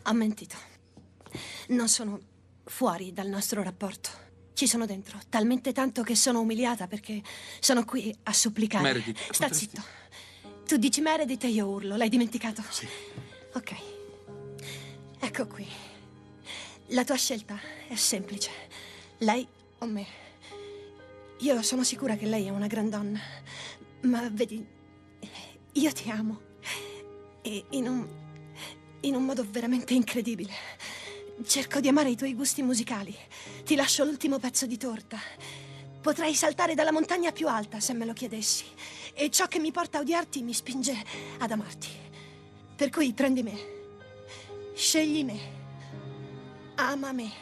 Ho 0.06 0.12
mentito. 0.12 0.56
Non 1.68 1.88
sono 1.88 2.20
fuori 2.64 3.12
dal 3.12 3.28
nostro 3.28 3.62
rapporto. 3.62 4.22
Ci 4.52 4.66
sono 4.68 4.86
dentro, 4.86 5.18
talmente 5.28 5.72
tanto 5.72 6.02
che 6.02 6.14
sono 6.14 6.40
umiliata 6.40 6.86
perché 6.86 7.20
sono 7.58 7.84
qui 7.84 8.14
a 8.24 8.32
supplicare. 8.32 8.84
Meredith, 8.84 9.18
Sta 9.32 9.48
potresti- 9.48 9.68
zitto. 9.70 9.82
Tu 10.66 10.76
dici 10.76 11.00
Meredith 11.00 11.44
e 11.44 11.48
io 11.48 11.66
urlo, 11.66 11.96
l'hai 11.96 12.08
dimenticato? 12.08 12.62
Sì. 12.70 12.86
Ok. 13.54 13.72
Ecco 15.20 15.46
qui. 15.46 15.66
La 16.88 17.04
tua 17.04 17.14
scelta 17.14 17.56
è 17.86 17.94
semplice. 17.94 18.50
Lei 19.18 19.46
o 19.78 19.86
me. 19.86 20.06
Io 21.38 21.62
sono 21.62 21.84
sicura 21.84 22.16
che 22.16 22.26
lei 22.26 22.46
è 22.46 22.50
una 22.50 22.66
gran 22.66 22.90
donna. 22.90 23.20
Ma 24.02 24.28
vedi, 24.28 24.66
io 25.72 25.92
ti 25.92 26.10
amo. 26.10 26.40
E 27.42 27.64
in 27.70 27.86
un. 27.86 28.08
in 29.02 29.14
un 29.14 29.24
modo 29.24 29.46
veramente 29.48 29.94
incredibile. 29.94 30.52
Cerco 31.46 31.78
di 31.78 31.86
amare 31.86 32.10
i 32.10 32.16
tuoi 32.16 32.34
gusti 32.34 32.62
musicali. 32.62 33.16
Ti 33.64 33.76
lascio 33.76 34.02
l'ultimo 34.04 34.40
pezzo 34.40 34.66
di 34.66 34.76
torta. 34.76 35.18
Potrei 36.00 36.34
saltare 36.34 36.74
dalla 36.74 36.92
montagna 36.92 37.30
più 37.30 37.46
alta 37.46 37.78
se 37.78 37.92
me 37.92 38.04
lo 38.04 38.14
chiedessi. 38.14 38.64
E 39.14 39.30
ciò 39.30 39.46
che 39.46 39.60
mi 39.60 39.70
porta 39.70 39.98
a 39.98 40.00
odiarti 40.00 40.42
mi 40.42 40.52
spinge 40.52 41.04
ad 41.38 41.50
amarti. 41.52 42.03
Per 42.76 42.90
cui 42.90 43.12
prendi 43.12 43.42
me. 43.42 43.72
Scegli 44.74 45.24
me. 45.24 45.38
Ama 46.74 47.12
me. 47.12 47.32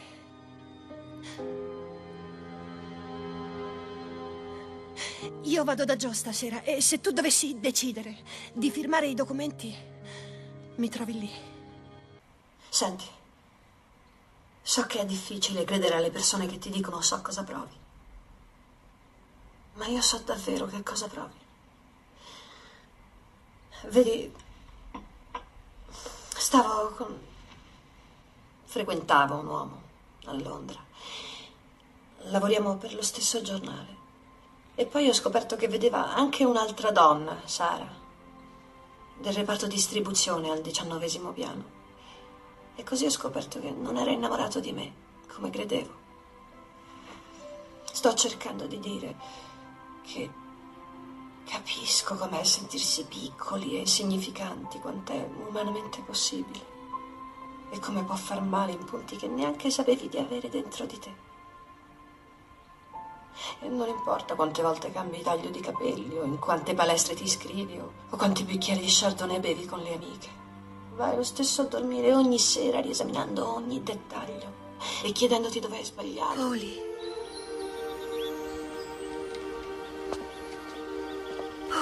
Io 5.42 5.64
vado 5.64 5.84
da 5.84 5.96
Joe 5.96 6.14
stasera 6.14 6.62
e 6.62 6.80
se 6.80 7.00
tu 7.00 7.12
dovessi 7.12 7.58
decidere 7.58 8.18
di 8.52 8.70
firmare 8.70 9.06
i 9.06 9.14
documenti, 9.14 9.74
mi 10.76 10.88
trovi 10.88 11.18
lì. 11.18 11.30
Senti, 12.68 13.04
so 14.60 14.86
che 14.86 15.00
è 15.00 15.04
difficile 15.06 15.64
credere 15.64 15.94
alle 15.94 16.10
persone 16.10 16.46
che 16.46 16.58
ti 16.58 16.70
dicono 16.70 17.00
so 17.00 17.20
cosa 17.22 17.42
provi. 17.42 17.80
Ma 19.74 19.86
io 19.86 20.00
so 20.02 20.18
davvero 20.18 20.66
che 20.66 20.82
cosa 20.82 21.08
provi. 21.08 21.40
Vedi, 23.88 24.32
stavo 26.52 26.90
con... 26.90 27.18
frequentavo 28.64 29.36
un 29.38 29.46
uomo 29.46 29.82
a 30.26 30.34
Londra. 30.34 30.78
Lavoriamo 32.24 32.76
per 32.76 32.92
lo 32.92 33.00
stesso 33.00 33.40
giornale. 33.40 33.96
E 34.74 34.84
poi 34.84 35.08
ho 35.08 35.14
scoperto 35.14 35.56
che 35.56 35.66
vedeva 35.66 36.12
anche 36.14 36.44
un'altra 36.44 36.90
donna, 36.90 37.40
Sara, 37.46 37.88
del 39.16 39.32
reparto 39.32 39.66
distribuzione 39.66 40.50
al 40.50 40.60
diciannovesimo 40.60 41.30
piano. 41.30 41.64
E 42.74 42.84
così 42.84 43.06
ho 43.06 43.10
scoperto 43.10 43.58
che 43.58 43.70
non 43.70 43.96
era 43.96 44.10
innamorato 44.10 44.60
di 44.60 44.72
me, 44.72 44.92
come 45.32 45.48
credevo. 45.48 45.94
Sto 47.90 48.12
cercando 48.12 48.66
di 48.66 48.78
dire 48.78 49.16
che 50.02 50.30
capisco 51.52 52.14
com'è 52.14 52.42
sentirsi 52.44 53.04
piccoli 53.04 53.76
e 53.76 53.80
insignificanti 53.80 54.78
quant'è 54.78 55.28
umanamente 55.48 56.00
possibile. 56.00 56.70
E 57.68 57.78
come 57.78 58.02
può 58.04 58.14
far 58.14 58.40
male 58.40 58.72
in 58.72 58.82
punti 58.84 59.16
che 59.16 59.28
neanche 59.28 59.70
sapevi 59.70 60.08
di 60.08 60.16
avere 60.16 60.48
dentro 60.48 60.86
di 60.86 60.98
te. 60.98 61.14
E 63.60 63.68
non 63.68 63.86
importa 63.88 64.34
quante 64.34 64.62
volte 64.62 64.90
cambi 64.90 65.20
taglio 65.20 65.50
di 65.50 65.60
capelli, 65.60 66.16
o 66.16 66.24
in 66.24 66.38
quante 66.38 66.72
palestre 66.72 67.14
ti 67.14 67.24
iscrivi, 67.24 67.78
o, 67.78 67.92
o 68.08 68.16
quanti 68.16 68.44
bicchieri 68.44 68.80
di 68.80 68.88
chardonnay 68.88 69.40
bevi 69.40 69.66
con 69.66 69.80
le 69.80 69.94
amiche. 69.94 70.28
Vai 70.94 71.16
lo 71.16 71.22
stesso 71.22 71.62
a 71.62 71.64
dormire 71.66 72.14
ogni 72.14 72.38
sera 72.38 72.80
riesaminando 72.80 73.54
ogni 73.54 73.82
dettaglio 73.82 74.60
e 75.02 75.12
chiedendoti 75.12 75.60
dove 75.60 75.76
hai 75.76 75.84
sbagliato. 75.84 76.48
Poli. 76.48 76.91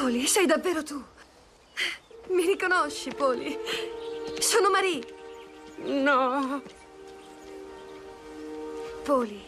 Poli, 0.00 0.26
sei 0.26 0.46
davvero 0.46 0.82
tu? 0.82 0.98
Mi 2.28 2.46
riconosci, 2.46 3.10
Poli? 3.10 3.54
Sono 4.38 4.70
Marie. 4.70 5.02
No. 5.84 6.62
Poli, 9.02 9.42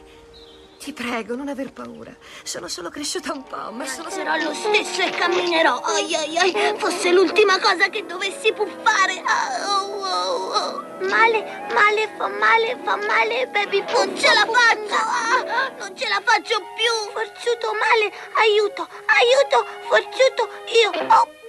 ti 0.82 0.92
prego, 0.92 1.36
non 1.36 1.46
aver 1.46 1.72
paura. 1.72 2.12
Sono 2.42 2.66
solo 2.66 2.90
cresciuta 2.90 3.32
un 3.32 3.44
po', 3.44 3.70
ma 3.70 3.86
sono 3.86 4.10
Sarò 4.10 4.34
lo 4.36 4.52
stesso 4.52 5.00
e 5.00 5.10
camminerò. 5.10 5.78
Ai 5.78 6.12
ai 6.12 6.36
ai, 6.38 6.74
fosse 6.76 7.12
l'ultima 7.12 7.60
cosa 7.60 7.88
che 7.88 8.04
dovessi 8.04 8.52
puffare. 8.52 9.22
Ah, 9.24 9.78
oh, 9.78 10.02
oh. 10.02 10.84
Male, 11.02 11.68
male, 11.72 12.10
fa 12.16 12.26
male, 12.26 12.76
fa 12.82 12.96
male, 12.96 13.46
baby. 13.46 13.78
Non 13.92 14.16
ce 14.18 14.34
la 14.34 14.44
faccio! 14.44 14.94
Ah, 14.94 15.70
non 15.78 15.96
ce 15.96 16.08
la 16.08 16.20
faccio 16.24 16.58
più! 16.74 17.12
Forzuto, 17.12 17.72
male, 17.74 18.12
aiuto, 18.42 18.88
aiuto, 19.06 19.64
forzuto, 19.86 20.48
io. 20.66 20.90
Oh. 21.14 21.41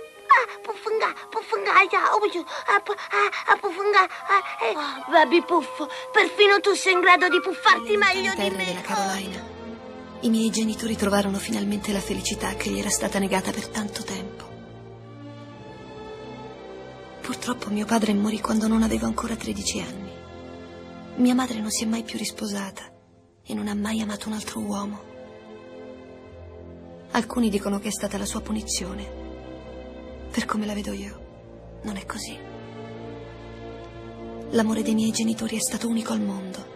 Puffunga, 0.61 1.13
puffunga, 1.29 1.71
ya, 1.91 2.13
oh, 2.13 2.25
io, 2.31 2.41
ah, 2.67 2.81
ah, 2.83 3.51
ah, 3.51 3.57
puffunga, 3.57 4.03
eh. 4.05 4.75
Oh, 4.75 5.11
baby 5.11 5.43
puffo, 5.43 5.87
perfino 6.11 6.59
tu 6.59 6.73
sei 6.73 6.93
in 6.93 7.01
grado 7.01 7.27
di 7.29 7.39
puffarti 7.39 7.97
meglio 7.97 8.33
di 8.33 8.49
me. 8.49 8.65
della 8.65 8.81
Carolina. 8.81 9.51
I 10.21 10.29
miei 10.29 10.49
genitori 10.49 10.95
trovarono 10.95 11.37
finalmente 11.37 11.91
la 11.91 11.99
felicità 11.99 12.53
che 12.55 12.69
gli 12.69 12.79
era 12.79 12.89
stata 12.89 13.19
negata 13.19 13.51
per 13.51 13.67
tanto 13.67 14.03
tempo. 14.03 14.51
Purtroppo 17.21 17.69
mio 17.69 17.85
padre 17.85 18.13
morì 18.13 18.39
quando 18.39 18.67
non 18.67 18.83
avevo 18.83 19.05
ancora 19.05 19.35
13 19.35 19.79
anni. 19.79 20.11
Mia 21.15 21.35
madre 21.35 21.59
non 21.59 21.71
si 21.71 21.83
è 21.83 21.87
mai 21.87 22.03
più 22.03 22.17
risposata 22.17 22.83
e 23.45 23.53
non 23.53 23.67
ha 23.67 23.75
mai 23.75 24.01
amato 24.01 24.27
un 24.27 24.33
altro 24.33 24.59
uomo. 24.59 25.11
Alcuni 27.11 27.49
dicono 27.49 27.79
che 27.79 27.89
è 27.89 27.91
stata 27.91 28.17
la 28.17 28.25
sua 28.25 28.41
punizione. 28.41 29.22
Per 30.33 30.45
come 30.45 30.65
la 30.65 30.73
vedo 30.73 30.93
io, 30.93 31.79
non 31.83 31.95
è 31.95 32.07
così. 32.07 32.35
L'amore 34.49 34.81
dei 34.81 34.95
miei 34.95 35.11
genitori 35.11 35.57
è 35.57 35.59
stato 35.59 35.87
unico 35.87 36.11
al 36.11 36.21
mondo. 36.21 36.71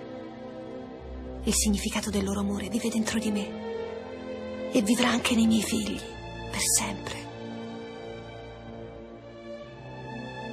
Il 1.44 1.56
significato 1.56 2.12
del 2.12 2.24
loro 2.24 2.42
amore 2.42 2.70
vive 2.70 2.90
dentro 2.90 3.18
di 3.18 3.32
me 3.32 4.72
e 4.72 4.82
vivrà 4.84 5.10
anche 5.10 5.34
nei 5.34 5.48
miei 5.48 5.64
figli, 5.64 6.00
per 6.52 6.62
sempre. 6.62 7.16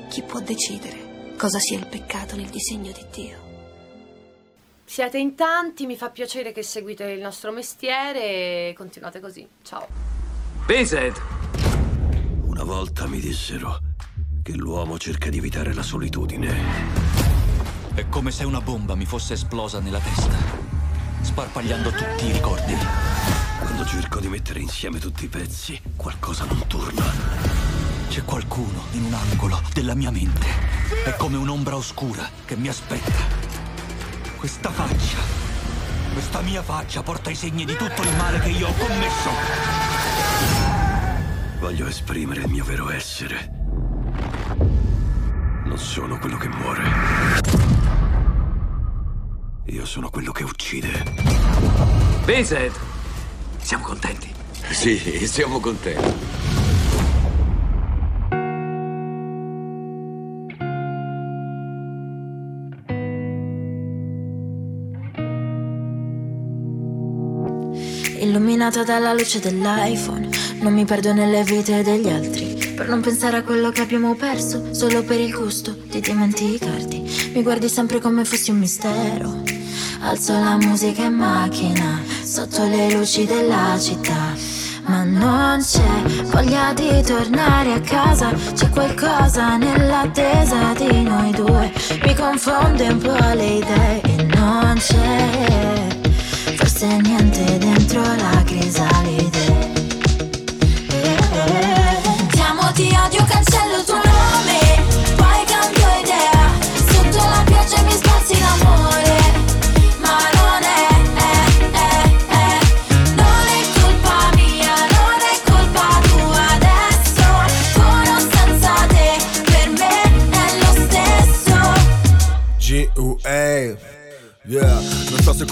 Chi 0.09 0.23
può 0.23 0.41
decidere 0.41 1.35
cosa 1.37 1.59
sia 1.59 1.77
il 1.77 1.87
peccato 1.87 2.37
nel 2.37 2.49
disegno 2.49 2.91
di 2.91 3.05
Dio? 3.13 3.39
Siete 4.83 5.19
in 5.19 5.35
tanti, 5.35 5.85
mi 5.85 5.99
fa 5.99 6.09
piacere 6.09 6.53
che 6.53 6.63
seguite 6.63 7.05
il 7.05 7.21
nostro 7.21 7.53
mestiere 7.53 8.69
e 8.69 8.75
continuate 8.75 9.21
così. 9.21 9.47
Ciao. 9.63 9.87
Vincent! 10.67 11.44
Una 12.55 12.63
volta 12.63 13.09
mi 13.09 13.19
dissero 13.19 13.81
che 14.41 14.53
l'uomo 14.53 14.97
cerca 14.97 15.29
di 15.29 15.39
evitare 15.39 15.75
la 15.75 15.83
solitudine. 15.83 16.55
È 17.95 18.09
come 18.09 18.31
se 18.31 18.45
una 18.45 18.61
bomba 18.61 18.95
mi 18.95 19.07
fosse 19.07 19.33
esplosa 19.33 19.81
nella 19.81 19.99
testa, 19.99 20.37
sparpagliando 21.21 21.91
tutti 21.91 22.27
i 22.27 22.31
ricordi. 22.31 22.77
Quando 23.59 23.85
cerco 23.85 24.21
di 24.21 24.29
mettere 24.29 24.61
insieme 24.61 25.01
tutti 25.01 25.25
i 25.25 25.29
pezzi, 25.29 25.83
qualcosa 25.97 26.45
non 26.45 26.65
torna. 26.69 27.03
C'è 28.09 28.23
qualcuno 28.23 28.85
in 28.93 29.07
un 29.07 29.15
angolo 29.15 29.61
della 29.73 29.95
mia 29.95 30.13
mente. 30.13 30.47
È 31.05 31.17
come 31.17 31.37
un'ombra 31.37 31.75
oscura 31.75 32.31
che 32.45 32.55
mi 32.55 32.69
aspetta. 32.69 33.19
Questa 34.37 34.71
faccia, 34.71 35.19
questa 36.13 36.41
mia 36.41 36.63
faccia 36.63 37.03
porta 37.03 37.31
i 37.31 37.35
segni 37.35 37.65
di 37.65 37.75
tutto 37.75 38.03
il 38.03 38.17
male 38.17 38.39
che 38.39 38.51
io 38.51 38.69
ho 38.69 38.75
commesso. 38.75 40.74
Voglio 41.65 41.87
esprimere 41.87 42.43
il 42.43 42.51
mio 42.51 42.62
vero 42.62 42.91
essere. 42.91 43.51
Non 45.65 45.79
sono 45.79 46.19
quello 46.19 46.37
che 46.37 46.49
muore. 46.49 46.83
Io 49.69 49.87
sono 49.87 50.11
quello 50.11 50.31
che 50.31 50.45
uccide. 50.45 50.91
Vincent! 52.27 52.79
Siamo 53.62 53.83
contenti? 53.83 54.31
Sì, 54.73 55.27
siamo 55.27 55.59
contenti. 55.59 56.12
Illuminato 68.21 68.85
dalla 68.85 69.15
luce 69.15 69.41
dell'iPhone, 69.41 70.29
non 70.65 70.73
mi 70.73 70.87
perdo 70.87 71.12
nelle 71.12 71.43
vite 71.45 71.83
degli 71.83 72.09
altri. 72.09 72.73
Per 72.75 72.89
non 72.89 73.03
pensare 73.03 73.37
a 73.37 73.43
quello 73.43 73.69
che 73.71 73.83
abbiamo 73.83 74.15
perso, 74.15 74.73
solo 74.73 75.03
per 75.03 75.21
il 75.21 75.31
gusto 75.31 75.77
di 75.91 76.01
dimenticarti. 76.01 77.33
Mi 77.35 77.43
guardi 77.43 77.69
sempre 77.69 78.01
come 78.01 78.25
fossi 78.25 78.51
un 78.51 78.61
mistero. 78.61 79.43
Alzo 80.01 80.33
la 80.33 80.57
musica 80.57 81.05
in 81.05 81.17
macchina, 81.17 82.01
sotto 82.23 82.65
le 82.65 82.91
luci 82.95 83.27
della 83.27 83.77
città. 83.79 84.33
Ma 84.87 85.05
non 85.05 85.61
c'è 85.61 86.23
voglia 86.31 86.73
di 86.73 87.03
tornare 87.03 87.75
a 87.75 87.81
casa, 87.81 88.33
c'è 88.55 88.71
qualcosa 88.71 89.59
nell'attesa 89.59 90.73
di 90.79 91.03
noi 91.03 91.31
due. 91.33 91.71
Mi 92.05 92.15
confonde 92.15 92.89
un 92.89 92.99
po' 92.99 93.35
le 93.35 93.47
idee 93.47 94.01
e 94.01 94.23
non 94.35 94.75
c'è 94.79 95.93
forse 96.57 96.87
niente 97.03 97.59
dentro 97.59 98.01
la 98.01 98.43
crisalide. 98.47 99.64
Ti 102.75 102.89
amo, 102.93 103.09
ti 103.09 103.54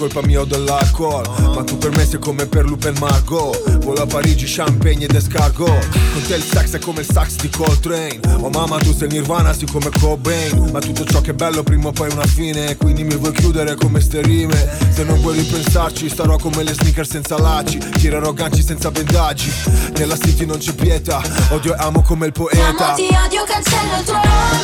colpa 0.03 0.27
mia 0.27 0.41
o 0.41 0.45
dell'alcol 0.45 1.23
Ma 1.55 1.63
tu 1.63 1.79
per 1.79 1.95
me 1.95 2.05
sei 2.05 2.19
come 2.19 2.47
per 2.47 2.65
Lupin 2.65 2.95
Margot. 2.99 3.79
Volo 3.85 4.03
a 4.03 4.07
Parigi, 4.07 4.47
champagne 4.47 5.05
ed 5.05 5.15
escargot. 5.15 5.89
Con 6.13 6.23
te 6.27 6.35
il 6.35 6.43
sex 6.43 6.73
è 6.73 6.79
come 6.79 7.01
il 7.01 7.07
sax 7.11 7.37
di 7.37 7.49
Coltrane. 7.49 8.21
Oh 8.41 8.49
mamma 8.49 8.79
tu 8.79 8.93
sei 8.93 9.09
Nirvana, 9.09 9.53
sì 9.53 9.67
come 9.67 9.91
Cobain. 10.01 10.71
Ma 10.73 10.81
tutto 10.81 11.05
ciò 11.05 11.21
che 11.21 11.31
è 11.31 11.35
bello 11.35 11.63
prima 11.63 11.89
o 11.89 11.93
poi 11.93 12.11
ha 12.11 12.15
una 12.15 12.27
fine. 12.27 12.77
Quindi 12.77 13.05
mi 13.05 13.15
vuoi 13.17 13.33
chiudere 13.33 13.77
come 13.77 14.01
ste 14.01 14.23
rime? 14.23 14.69
Se 14.93 15.05
non 15.05 15.21
vuoi 15.21 15.37
ripensarci 15.39 16.09
starò 16.09 16.37
come 16.37 16.65
le 16.65 16.73
sneaker 16.73 17.07
senza 17.07 17.39
lacci. 17.39 17.79
Tirerò 17.79 18.33
ganci 18.33 18.63
senza 18.63 18.91
bendaggi 18.91 19.53
Nella 19.97 20.17
city 20.17 20.47
non 20.47 20.59
c'è 20.59 20.75
pietà. 20.75 21.21
Odio 21.51 21.75
e 21.75 21.77
amo 21.79 22.03
come 22.03 22.27
il 22.27 22.33
Ti 22.33 22.41
amo, 22.41 22.49
poeta 22.49 22.93
ti 22.95 23.09
odio, 23.25 23.45
cancello 23.45 23.99
il 23.99 24.05
tuo 24.05 24.15
nome, 24.15 24.62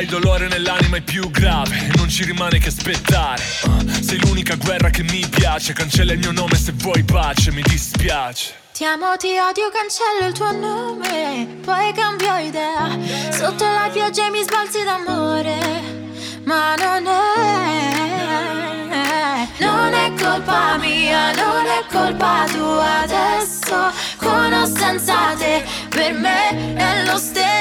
Il 0.00 0.08
dolore 0.08 0.48
nell'anima 0.48 0.96
è 0.96 1.02
più 1.02 1.30
grave 1.30 1.90
Non 1.96 2.08
ci 2.08 2.24
rimane 2.24 2.58
che 2.58 2.68
aspettare 2.68 3.42
Uh, 3.64 4.02
Sei 4.02 4.18
l'unica 4.20 4.54
guerra 4.54 4.88
che 4.88 5.02
mi 5.02 5.26
piace 5.28 5.74
Cancella 5.74 6.12
il 6.12 6.18
mio 6.18 6.32
nome 6.32 6.54
se 6.54 6.72
vuoi 6.74 7.04
pace 7.04 7.52
Mi 7.52 7.60
dispiace 7.62 8.54
Ti 8.72 8.84
amo, 8.84 9.14
ti 9.18 9.28
odio, 9.38 9.68
cancello 9.70 10.26
il 10.26 10.32
tuo 10.32 10.52
nome, 10.52 11.58
poi 11.62 11.92
cambio 11.92 12.34
idea. 12.38 12.88
Sotto 13.30 13.64
la 13.64 13.90
pioggia 13.92 14.30
mi 14.30 14.42
sbalzi 14.42 14.82
d'amore, 14.82 15.58
ma 16.44 16.76
non 16.76 17.06
è. 17.06 17.98
Non 19.58 19.92
è 19.92 20.12
colpa 20.18 20.78
mia, 20.78 21.30
non 21.32 21.66
è 21.66 21.84
colpa 21.92 22.46
tua 22.50 23.00
adesso. 23.00 23.92
Con 24.16 24.50
o 24.50 24.64
senza 24.64 25.34
te, 25.36 25.62
per 25.90 26.14
me 26.14 26.74
è 26.74 27.04
lo 27.04 27.18
stesso. 27.18 27.59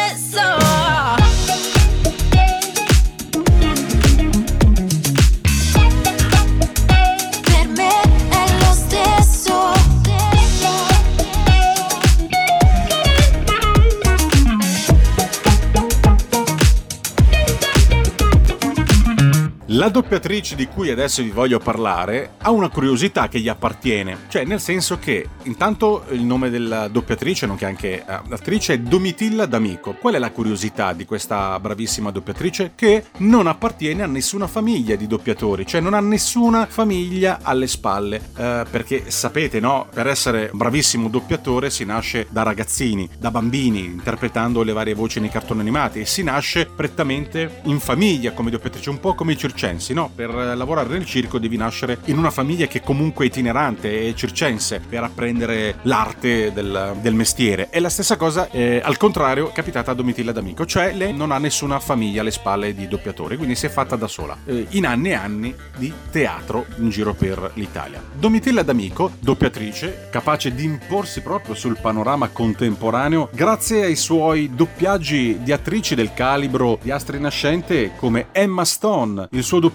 Doppiatrice 19.90 20.56
di 20.56 20.68
cui 20.68 20.92
adesso 20.92 21.24
vi 21.24 21.32
voglio 21.32 21.60
parlare 21.60 22.34
ha 22.38 22.52
una 22.52 22.70
curiosità 22.70 23.28
che 23.28 23.40
gli 23.40 23.50
appartiene, 23.50 24.18
cioè 24.30 24.46
nel 24.46 24.60
senso 24.60 25.00
che 25.00 25.28
intanto 25.44 26.06
il 26.12 26.24
nome 26.24 26.50
della 26.50 26.88
doppiatrice, 26.88 27.48
nonché 27.48 27.66
anche 27.66 28.06
eh, 28.06 28.20
attrice, 28.30 28.74
è 28.74 28.80
Domitilla 28.80 29.46
D'Amico. 29.46 29.94
Qual 29.94 30.14
è 30.14 30.20
la 30.20 30.32
curiosità 30.32 30.94
di 30.94 31.06
questa 31.06 31.60
bravissima 31.60 32.12
doppiatrice? 32.12 32.74
Che 32.76 33.06
non 33.18 33.48
appartiene 33.48 34.04
a 34.04 34.06
nessuna 34.06 34.48
famiglia 34.48 34.96
di 34.96 35.08
doppiatori, 35.08 35.66
cioè 35.66 35.82
non 35.82 35.94
ha 35.94 36.00
nessuna 36.00 36.68
famiglia 36.68 37.40
alle 37.42 37.68
spalle, 37.68 38.22
eh, 38.38 38.66
perché 38.70 39.10
sapete 39.10 39.60
no, 39.60 39.88
per 39.92 40.08
essere 40.08 40.52
bravissimo 40.54 41.10
doppiatore 41.10 41.70
si 41.70 41.84
nasce 41.84 42.28
da 42.30 42.44
ragazzini, 42.44 43.10
da 43.18 43.32
bambini, 43.32 43.86
interpretando 43.86 44.62
le 44.62 44.72
varie 44.72 44.94
voci 44.94 45.20
nei 45.20 45.30
cartoni 45.30 45.62
animati 45.62 46.00
e 46.00 46.06
si 46.06 46.24
nasce 46.24 46.68
prettamente 46.68 47.62
in 47.64 47.80
famiglia 47.80 48.32
come 48.34 48.52
doppiatrice, 48.52 48.90
un 48.90 49.00
po' 49.00 49.16
come 49.16 49.34
i 49.34 49.38
circensi, 49.80 49.94
no? 49.94 50.12
Per 50.14 50.30
lavorare 50.30 50.90
nel 50.90 51.06
circo 51.06 51.40
devi 51.40 51.58
nascere 51.58 52.00
in 52.06 52.18
una 52.18 52.30
famiglia 52.30 52.68
che 52.68 52.82
comunque 52.82 53.26
è 53.26 53.28
itinerante 53.28 54.08
e 54.08 54.16
circense 54.16 54.82
per 54.88 55.04
apprendere 55.04 55.78
l'arte 55.84 56.52
del, 56.54 56.98
del 57.02 57.14
mestiere. 57.14 57.70
E 57.72 57.80
la 57.80 57.90
stessa 57.90 58.18
cosa, 58.18 58.50
eh, 58.52 58.82
al 58.84 58.98
contrario, 58.98 59.50
è 59.50 59.52
capitata 59.52 59.92
a 59.92 59.94
Domitilla 59.94 60.32
D'Amico, 60.32 60.66
cioè 60.66 60.94
lei 60.94 61.14
non 61.14 61.32
ha 61.32 61.38
nessuna 61.38 61.80
famiglia 61.80 62.22
alle 62.22 62.32
spalle 62.32 62.76
di 62.76 62.88
doppiatori, 62.88 63.38
quindi 63.38 63.56
si 63.56 63.66
è 63.66 63.70
fatta 63.70 63.96
da 63.96 64.08
sola, 64.08 64.38
eh, 64.46 64.68
in 64.72 64.86
anni 64.86 65.10
e 65.10 65.14
anni 65.14 65.56
di 65.78 65.92
teatro 66.12 66.66
in 66.78 66.90
giro 66.90 67.14
per 67.14 67.52
l'Italia. 67.54 68.02
Domitilla 68.14 68.62
D'Amico, 68.62 69.12
doppiatrice, 69.20 70.08
capace 70.12 70.54
di 70.54 70.64
imporsi 70.64 71.22
proprio 71.22 71.56
sul 71.56 71.78
panorama 71.80 72.28
contemporaneo 72.28 73.30
grazie 73.32 73.86
ai 73.86 73.96
suoi 73.96 74.52
doppiaggi 74.54 75.40
di 75.42 75.52
attrici 75.52 75.96
del 75.96 76.14
calibro 76.14 76.78
di 76.82 76.92
astri 76.92 77.20
nascente 77.20 77.92
come 77.96 78.28
Emma 78.32 78.66
Stone, 78.66 79.28
il 79.32 79.44
suo 79.44 79.60
doppiaggio 79.60 79.69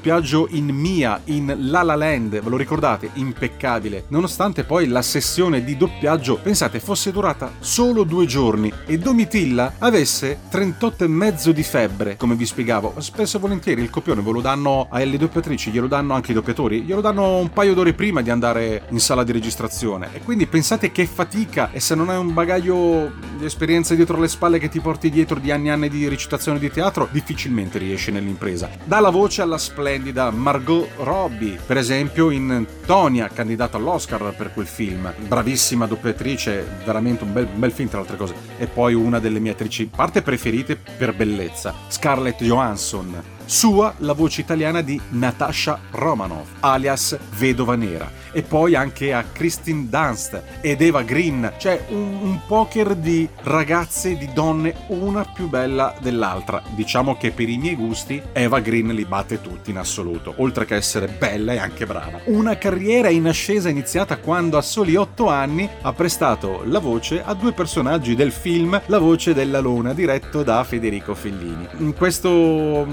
in 0.50 0.66
Mia, 0.66 1.20
in 1.24 1.54
La 1.70 1.82
La 1.82 1.94
Land, 1.94 2.40
ve 2.40 2.48
lo 2.48 2.56
ricordate? 2.56 3.10
Impeccabile. 3.14 4.04
Nonostante 4.08 4.64
poi 4.64 4.88
la 4.88 5.02
sessione 5.02 5.64
di 5.64 5.76
doppiaggio, 5.76 6.38
pensate, 6.42 6.80
fosse 6.80 7.12
durata 7.12 7.52
solo 7.60 8.04
due 8.04 8.26
giorni 8.26 8.72
e 8.86 8.98
Domitilla 8.98 9.74
avesse 9.78 10.40
38 10.48 11.04
e 11.04 11.08
mezzo 11.08 11.52
di 11.52 11.62
febbre, 11.62 12.16
come 12.16 12.34
vi 12.34 12.46
spiegavo. 12.46 12.94
Spesso 12.98 13.36
e 13.36 13.40
volentieri 13.40 13.82
il 13.82 13.90
copione 13.90 14.22
ve 14.22 14.30
lo 14.32 14.40
danno 14.40 14.88
alle 14.90 15.16
doppiatrici, 15.16 15.70
glielo 15.70 15.86
danno 15.86 16.14
anche 16.14 16.28
ai 16.28 16.34
doppiatori, 16.34 16.82
glielo 16.82 17.00
danno 17.00 17.38
un 17.38 17.50
paio 17.50 17.74
d'ore 17.74 17.92
prima 17.92 18.22
di 18.22 18.30
andare 18.30 18.86
in 18.90 19.00
sala 19.00 19.24
di 19.24 19.32
registrazione. 19.32 20.08
E 20.12 20.20
quindi 20.20 20.46
pensate 20.46 20.92
che 20.92 21.06
fatica 21.06 21.70
e 21.72 21.80
se 21.80 21.94
non 21.94 22.08
hai 22.08 22.18
un 22.18 22.32
bagaglio 22.32 23.12
di 23.36 23.44
esperienza 23.44 23.94
dietro 23.94 24.18
le 24.18 24.28
spalle 24.28 24.58
che 24.58 24.68
ti 24.68 24.80
porti 24.80 25.10
dietro 25.10 25.38
di 25.38 25.50
anni 25.50 25.68
e 25.68 25.70
anni 25.70 25.88
di 25.88 26.08
recitazione 26.08 26.58
di 26.58 26.70
teatro, 26.70 27.08
difficilmente 27.10 27.78
riesci 27.78 28.10
nell'impresa. 28.10 28.68
Dalla 28.84 29.10
voce 29.10 29.42
alla 29.42 29.58
splendida 29.84 30.30
Margot 30.30 30.88
Robbie, 30.96 31.58
per 31.66 31.76
esempio 31.76 32.30
in 32.30 32.64
Tonia, 32.86 33.28
candidata 33.28 33.76
all'Oscar 33.76 34.34
per 34.34 34.50
quel 34.54 34.66
film. 34.66 35.12
Bravissima 35.28 35.86
doppiatrice, 35.86 36.66
veramente 36.86 37.22
un 37.22 37.34
bel, 37.34 37.44
bel 37.44 37.70
film 37.70 37.90
tra 37.90 37.98
le 37.98 38.04
altre 38.04 38.16
cose. 38.16 38.34
E 38.56 38.66
poi 38.66 38.94
una 38.94 39.18
delle 39.18 39.40
mie 39.40 39.52
attrici, 39.52 39.84
parte 39.94 40.22
preferite 40.22 40.76
per 40.76 41.14
bellezza, 41.14 41.74
Scarlett 41.88 42.42
Johansson. 42.42 43.33
Sua 43.46 43.94
la 43.98 44.14
voce 44.14 44.40
italiana 44.40 44.80
di 44.80 44.98
Natasha 45.10 45.78
Romanoff, 45.90 46.48
alias 46.60 47.16
Vedova 47.36 47.76
Nera. 47.76 48.22
E 48.32 48.42
poi 48.42 48.74
anche 48.74 49.12
a 49.12 49.22
Christine 49.30 49.86
Dunst 49.88 50.42
ed 50.60 50.80
Eva 50.80 51.02
Green, 51.02 51.52
cioè 51.58 51.84
un, 51.90 52.18
un 52.20 52.40
poker 52.48 52.96
di 52.96 53.28
ragazze, 53.42 54.16
di 54.16 54.28
donne, 54.32 54.74
una 54.88 55.24
più 55.24 55.48
bella 55.48 55.94
dell'altra. 56.00 56.60
Diciamo 56.74 57.16
che 57.16 57.30
per 57.30 57.48
i 57.48 57.58
miei 57.58 57.76
gusti 57.76 58.20
Eva 58.32 58.58
Green 58.58 58.88
li 58.88 59.04
batte 59.04 59.40
tutti 59.40 59.70
in 59.70 59.76
assoluto, 59.76 60.34
oltre 60.38 60.64
che 60.64 60.74
essere 60.74 61.06
bella 61.06 61.52
e 61.52 61.58
anche 61.58 61.86
brava. 61.86 62.20
Una 62.24 62.56
carriera 62.58 63.08
in 63.08 63.28
ascesa 63.28 63.68
iniziata 63.68 64.16
quando 64.16 64.56
a 64.56 64.62
soli 64.62 64.96
8 64.96 65.28
anni 65.28 65.68
ha 65.82 65.92
prestato 65.92 66.62
la 66.64 66.80
voce 66.80 67.22
a 67.22 67.34
due 67.34 67.52
personaggi 67.52 68.16
del 68.16 68.32
film 68.32 68.80
La 68.86 68.98
voce 68.98 69.32
della 69.32 69.60
luna, 69.60 69.92
diretto 69.92 70.42
da 70.42 70.64
Federico 70.64 71.14
Fellini. 71.14 71.68
In 71.78 71.94
questo 71.94 72.84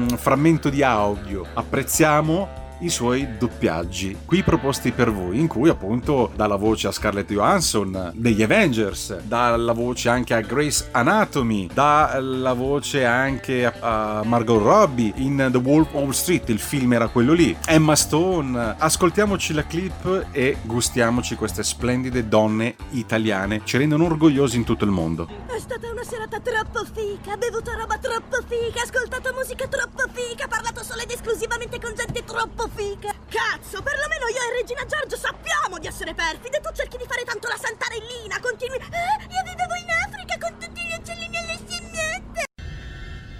mm, 0.00 0.08
frammento 0.16 0.70
di 0.70 0.82
audio. 0.82 1.44
Apprezziamo 1.54 2.59
i 2.80 2.88
suoi 2.88 3.36
doppiaggi, 3.38 4.18
qui 4.24 4.42
proposti 4.42 4.92
per 4.92 5.10
voi, 5.12 5.38
in 5.38 5.46
cui 5.46 5.68
appunto 5.68 6.30
dà 6.34 6.46
la 6.46 6.56
voce 6.56 6.88
a 6.88 6.92
Scarlett 6.92 7.30
Johansson 7.30 8.12
degli 8.14 8.42
Avengers, 8.42 9.18
dà 9.22 9.56
la 9.56 9.72
voce 9.72 10.08
anche 10.08 10.34
a 10.34 10.40
Grace 10.40 10.88
Anatomy, 10.90 11.68
dà 11.72 12.18
la 12.20 12.52
voce 12.52 13.04
anche 13.04 13.66
a, 13.66 14.22
Margot 14.24 14.62
Robbie 14.62 15.12
in 15.16 15.48
The 15.50 15.58
Wolf 15.58 15.94
of 15.94 16.02
Wall 16.02 16.10
Street, 16.10 16.48
il 16.48 16.58
film 16.58 16.92
era 16.92 17.08
quello 17.08 17.32
lì, 17.32 17.56
Emma 17.66 17.96
Stone. 17.96 18.76
Ascoltiamoci 18.78 19.52
la 19.52 19.64
clip 19.64 20.26
e 20.32 20.56
gustiamoci 20.62 21.34
queste 21.36 21.62
splendide 21.62 22.28
donne 22.28 22.76
italiane, 22.90 23.62
ci 23.64 23.76
rendono 23.78 24.06
orgogliosi 24.06 24.56
in 24.56 24.64
tutto 24.64 24.84
il 24.84 24.90
mondo. 24.90 25.28
È 25.46 25.58
stata 25.58 25.90
una 25.90 26.02
serata 26.02 26.40
troppo 26.40 26.84
fica, 26.84 27.36
bevuto 27.36 27.70
roba 27.76 27.98
troppo 27.98 28.38
fica, 28.46 28.82
ascoltato 28.82 29.32
musica 29.36 29.66
troppo 29.68 30.04
fica, 30.12 30.48
parlato 30.48 30.82
solo 30.82 31.02
ed 31.02 31.10
esclusivamente 31.10 31.78
con 31.78 31.92
gente 31.94 32.24
troppo 32.24 32.68
fica. 32.74 33.12
Cazzo, 33.28 33.82
perlomeno 33.82 34.26
io 34.28 34.42
e 34.42 34.60
Regina 34.60 34.84
Giorgio 34.86 35.16
sappiamo 35.16 35.78
di 35.78 35.86
essere 35.86 36.14
perfide. 36.14 36.60
Tu 36.60 36.70
cerchi 36.72 36.96
di 36.96 37.04
fare 37.06 37.24
tanto 37.24 37.48
la 37.48 37.56
santarellina, 37.56 38.40
continui. 38.40 38.78
Eh, 38.78 39.24
io 39.30 39.42
vivevo 39.44 39.74
in 39.74 39.90
Africa 39.90 40.38
con 40.38 40.58
tutti 40.58 40.80
gli 40.80 40.94
uccellini 40.98 41.36
e 41.36 41.46
le 41.46 41.58
scimmiette. 41.66 42.44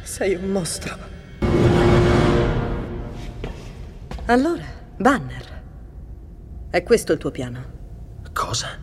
Sei 0.02 0.34
un 0.34 0.50
mostro. 0.50 0.98
Allora, 4.26 4.64
Banner. 4.96 5.62
È 6.70 6.82
questo 6.84 7.12
il 7.12 7.18
tuo 7.18 7.30
piano? 7.30 7.78
Cosa? 8.32 8.78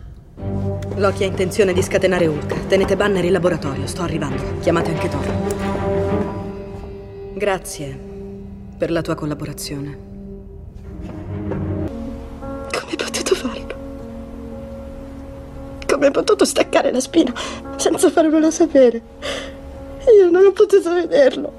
Loki 0.96 1.22
ha 1.22 1.26
intenzione 1.26 1.72
di 1.72 1.82
scatenare 1.82 2.26
Hulk. 2.26 2.66
Tenete 2.66 2.96
Banner 2.96 3.24
in 3.24 3.32
laboratorio, 3.32 3.86
sto 3.86 4.02
arrivando. 4.02 4.58
Chiamate 4.60 4.90
anche 4.90 5.08
Thor. 5.08 5.26
Grazie 7.34 7.98
per 8.76 8.90
la 8.90 9.00
tua 9.00 9.14
collaborazione. 9.14 10.07
Hai 16.00 16.10
potuto 16.12 16.44
staccare 16.44 16.92
la 16.92 17.00
spina 17.00 17.32
senza 17.76 18.10
farmelo 18.10 18.50
sapere? 18.50 19.02
Io 20.16 20.30
non 20.30 20.46
ho 20.46 20.52
potuto 20.52 20.92
vederlo. 20.92 21.52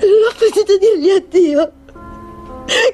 Non 0.00 0.22
ho 0.28 0.34
potuto 0.38 0.76
dirgli 0.78 1.10
addio. 1.10 1.72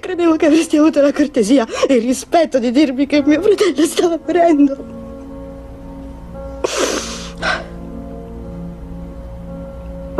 Credevo 0.01 0.37
che 0.37 0.47
avresti 0.47 0.77
avuto 0.77 1.01
la 1.01 1.13
cortesia 1.13 1.67
e 1.87 1.95
il 1.95 2.03
rispetto 2.03 2.59
di 2.59 2.71
dirmi 2.71 3.07
che 3.07 3.23
mio 3.23 3.41
fratello 3.41 3.87
stava 3.87 4.19
morendo. 4.25 4.77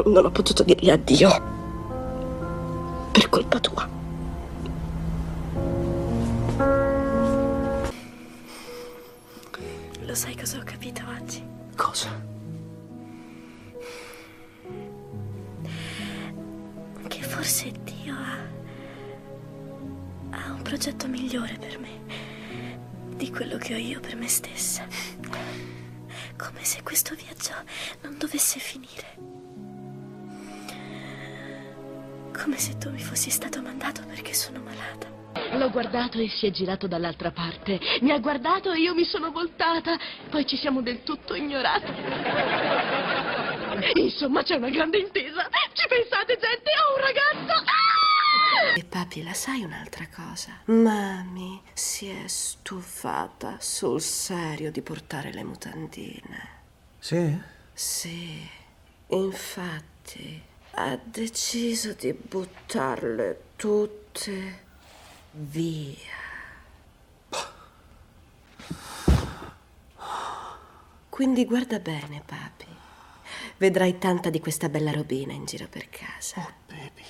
Non 0.05 0.25
ho 0.25 0.31
potuto 0.31 0.63
dirgli 0.63 0.91
addio. 0.91 1.31
Per 3.13 3.29
colpa 3.29 3.59
tua. 3.59 4.02
Lo 10.13 10.19
sai 10.19 10.37
cosa 10.37 10.59
ho 10.59 10.63
capito 10.63 11.03
oggi? 11.09 11.43
Cosa? 11.75 12.11
Che 17.09 17.23
forse 17.23 17.73
Dio 17.83 18.15
ha. 18.15 18.37
ha 20.37 20.53
un 20.53 20.61
progetto 20.61 21.09
migliore 21.09 21.57
per 21.57 21.79
me 21.79 22.01
di 23.17 23.31
quello 23.31 23.57
che 23.57 23.73
ho 23.73 23.79
io 23.79 24.01
per 24.01 24.17
me 24.17 24.29
stessa. 24.29 24.87
Come 26.37 26.63
se 26.63 26.83
questo 26.83 27.15
viaggio 27.15 27.55
non 28.03 28.19
dovesse 28.19 28.59
finire. 28.59 29.17
Come 32.37 32.59
se 32.59 32.77
tu 32.77 32.91
mi 32.91 33.01
fossi 33.01 33.31
stato 33.31 33.63
mandato 33.63 34.05
perché 34.05 34.35
sono 34.35 34.61
malata. 34.61 35.22
L'ho 35.53 35.71
guardato 35.71 36.19
e 36.19 36.29
si 36.29 36.47
è 36.47 36.51
girato 36.51 36.87
dall'altra 36.87 37.31
parte. 37.31 37.79
Mi 38.01 38.11
ha 38.11 38.19
guardato 38.19 38.73
e 38.73 38.81
io 38.81 38.95
mi 38.95 39.05
sono 39.05 39.31
voltata. 39.31 39.99
Poi 40.31 40.47
ci 40.47 40.57
siamo 40.57 40.83
del 40.83 41.03
tutto 41.03 41.35
ignorati. 41.35 41.93
Insomma, 43.95 44.43
c'è 44.43 44.57
una 44.57 44.71
grande 44.71 44.99
intesa. 44.99 45.49
Ci 45.73 45.87
pensate, 45.89 46.39
gente? 46.39 46.71
Ho 46.71 46.95
un 46.95 47.01
ragazzo! 47.01 47.53
Ah! 47.53 48.75
E 48.77 48.85
papi, 48.85 49.23
la 49.23 49.35
sai 49.35 49.63
un'altra 49.63 50.07
cosa? 50.15 50.61
Mami 50.67 51.61
si 51.75 52.09
è 52.09 52.27
stufata 52.27 53.57
sul 53.61 54.01
serio 54.01 54.71
di 54.71 54.81
portare 54.83 55.33
le 55.33 55.45
mutandine. 55.45 56.49
Sì? 56.99 57.39
Sì, 57.73 58.49
infatti 59.09 60.43
ha 60.75 60.99
deciso 61.03 61.93
di 61.95 62.13
buttarle 62.15 63.43
tutte 63.57 64.62
via. 65.33 66.21
Quindi 71.09 71.45
guarda 71.45 71.79
bene, 71.79 72.23
papi. 72.25 72.67
Vedrai 73.59 73.99
tanta 73.99 74.31
di 74.31 74.41
questa 74.41 74.69
bella 74.69 74.93
robina 74.93 75.33
in 75.33 75.45
giro 75.45 75.69
per 75.69 75.89
casa. 75.89 76.53
Baby. 76.67 77.05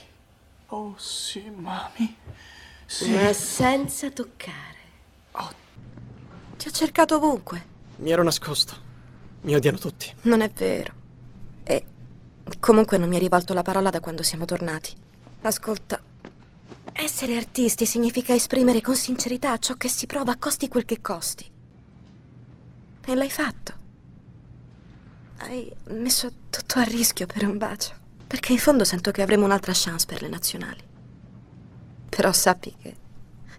Oh 0.66 0.95
sì, 0.99 1.49
mami. 1.49 2.16
Sì. 2.85 3.11
Ma 3.11 3.33
senza 3.33 4.11
toccare. 4.11 4.81
Ti 6.57 6.68
ho 6.68 6.70
cercato 6.70 7.16
ovunque. 7.16 7.66
Mi 7.97 8.11
ero 8.11 8.23
nascosto. 8.23 8.91
Mi 9.43 9.55
odiano 9.55 9.79
tutti. 9.79 10.12
Non 10.23 10.43
è 10.43 10.51
vero. 10.51 10.93
E 11.64 11.85
comunque 12.61 12.99
non 12.99 13.09
mi 13.09 13.14
hai 13.14 13.20
rivolto 13.20 13.55
la 13.55 13.62
parola 13.62 13.91
da 13.91 14.01
quando 14.01 14.23
siamo 14.23 14.45
tornati. 14.45 14.95
Ascolta, 15.43 16.01
essere 17.03 17.36
artisti 17.36 17.84
significa 17.84 18.32
esprimere 18.32 18.80
con 18.80 18.94
sincerità 18.94 19.59
ciò 19.59 19.74
che 19.74 19.88
si 19.88 20.07
prova, 20.07 20.36
costi 20.36 20.68
quel 20.68 20.84
che 20.84 21.00
costi. 21.00 21.50
E 23.05 23.14
l'hai 23.14 23.30
fatto. 23.30 23.80
Hai 25.38 25.74
messo 25.88 26.30
tutto 26.48 26.78
a 26.78 26.82
rischio 26.82 27.26
per 27.26 27.44
un 27.44 27.59
bacio. 27.59 27.94
Perché 28.26 28.53
in 28.53 28.59
fondo 28.59 28.84
sento 28.84 29.11
che 29.11 29.20
avremo 29.20 29.44
un'altra 29.44 29.72
chance 29.74 30.07
per 30.07 30.22
le 30.22 30.28
nazionali. 30.28 30.80
Però 32.09 32.32
sappi 32.32 32.74
che 32.80 32.96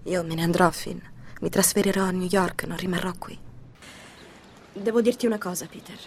io 0.04 0.24
me 0.24 0.36
ne 0.36 0.44
andrò, 0.44 0.72
Finn. 0.72 1.00
Mi 1.42 1.50
trasferirò 1.50 2.04
a 2.04 2.12
New 2.12 2.28
York, 2.30 2.64
non 2.64 2.78
rimarrò 2.78 3.12
qui. 3.18 3.38
Devo 4.72 5.02
dirti 5.02 5.26
una 5.26 5.38
cosa, 5.38 5.66
Peter. 5.66 6.00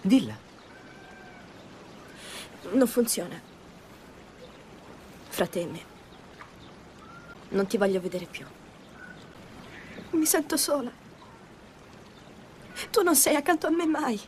Dilla. 0.00 0.36
Non 2.72 2.88
funziona. 2.88 3.40
Fra 5.28 5.46
te 5.46 5.60
e 5.60 5.66
me. 5.66 5.92
Non 7.54 7.68
ti 7.68 7.76
voglio 7.76 8.00
vedere 8.00 8.26
più. 8.26 8.44
Mi 10.10 10.26
sento 10.26 10.56
sola. 10.56 10.90
Tu 12.90 13.02
non 13.02 13.14
sei 13.14 13.36
accanto 13.36 13.68
a 13.68 13.70
me 13.70 13.86
mai. 13.86 14.20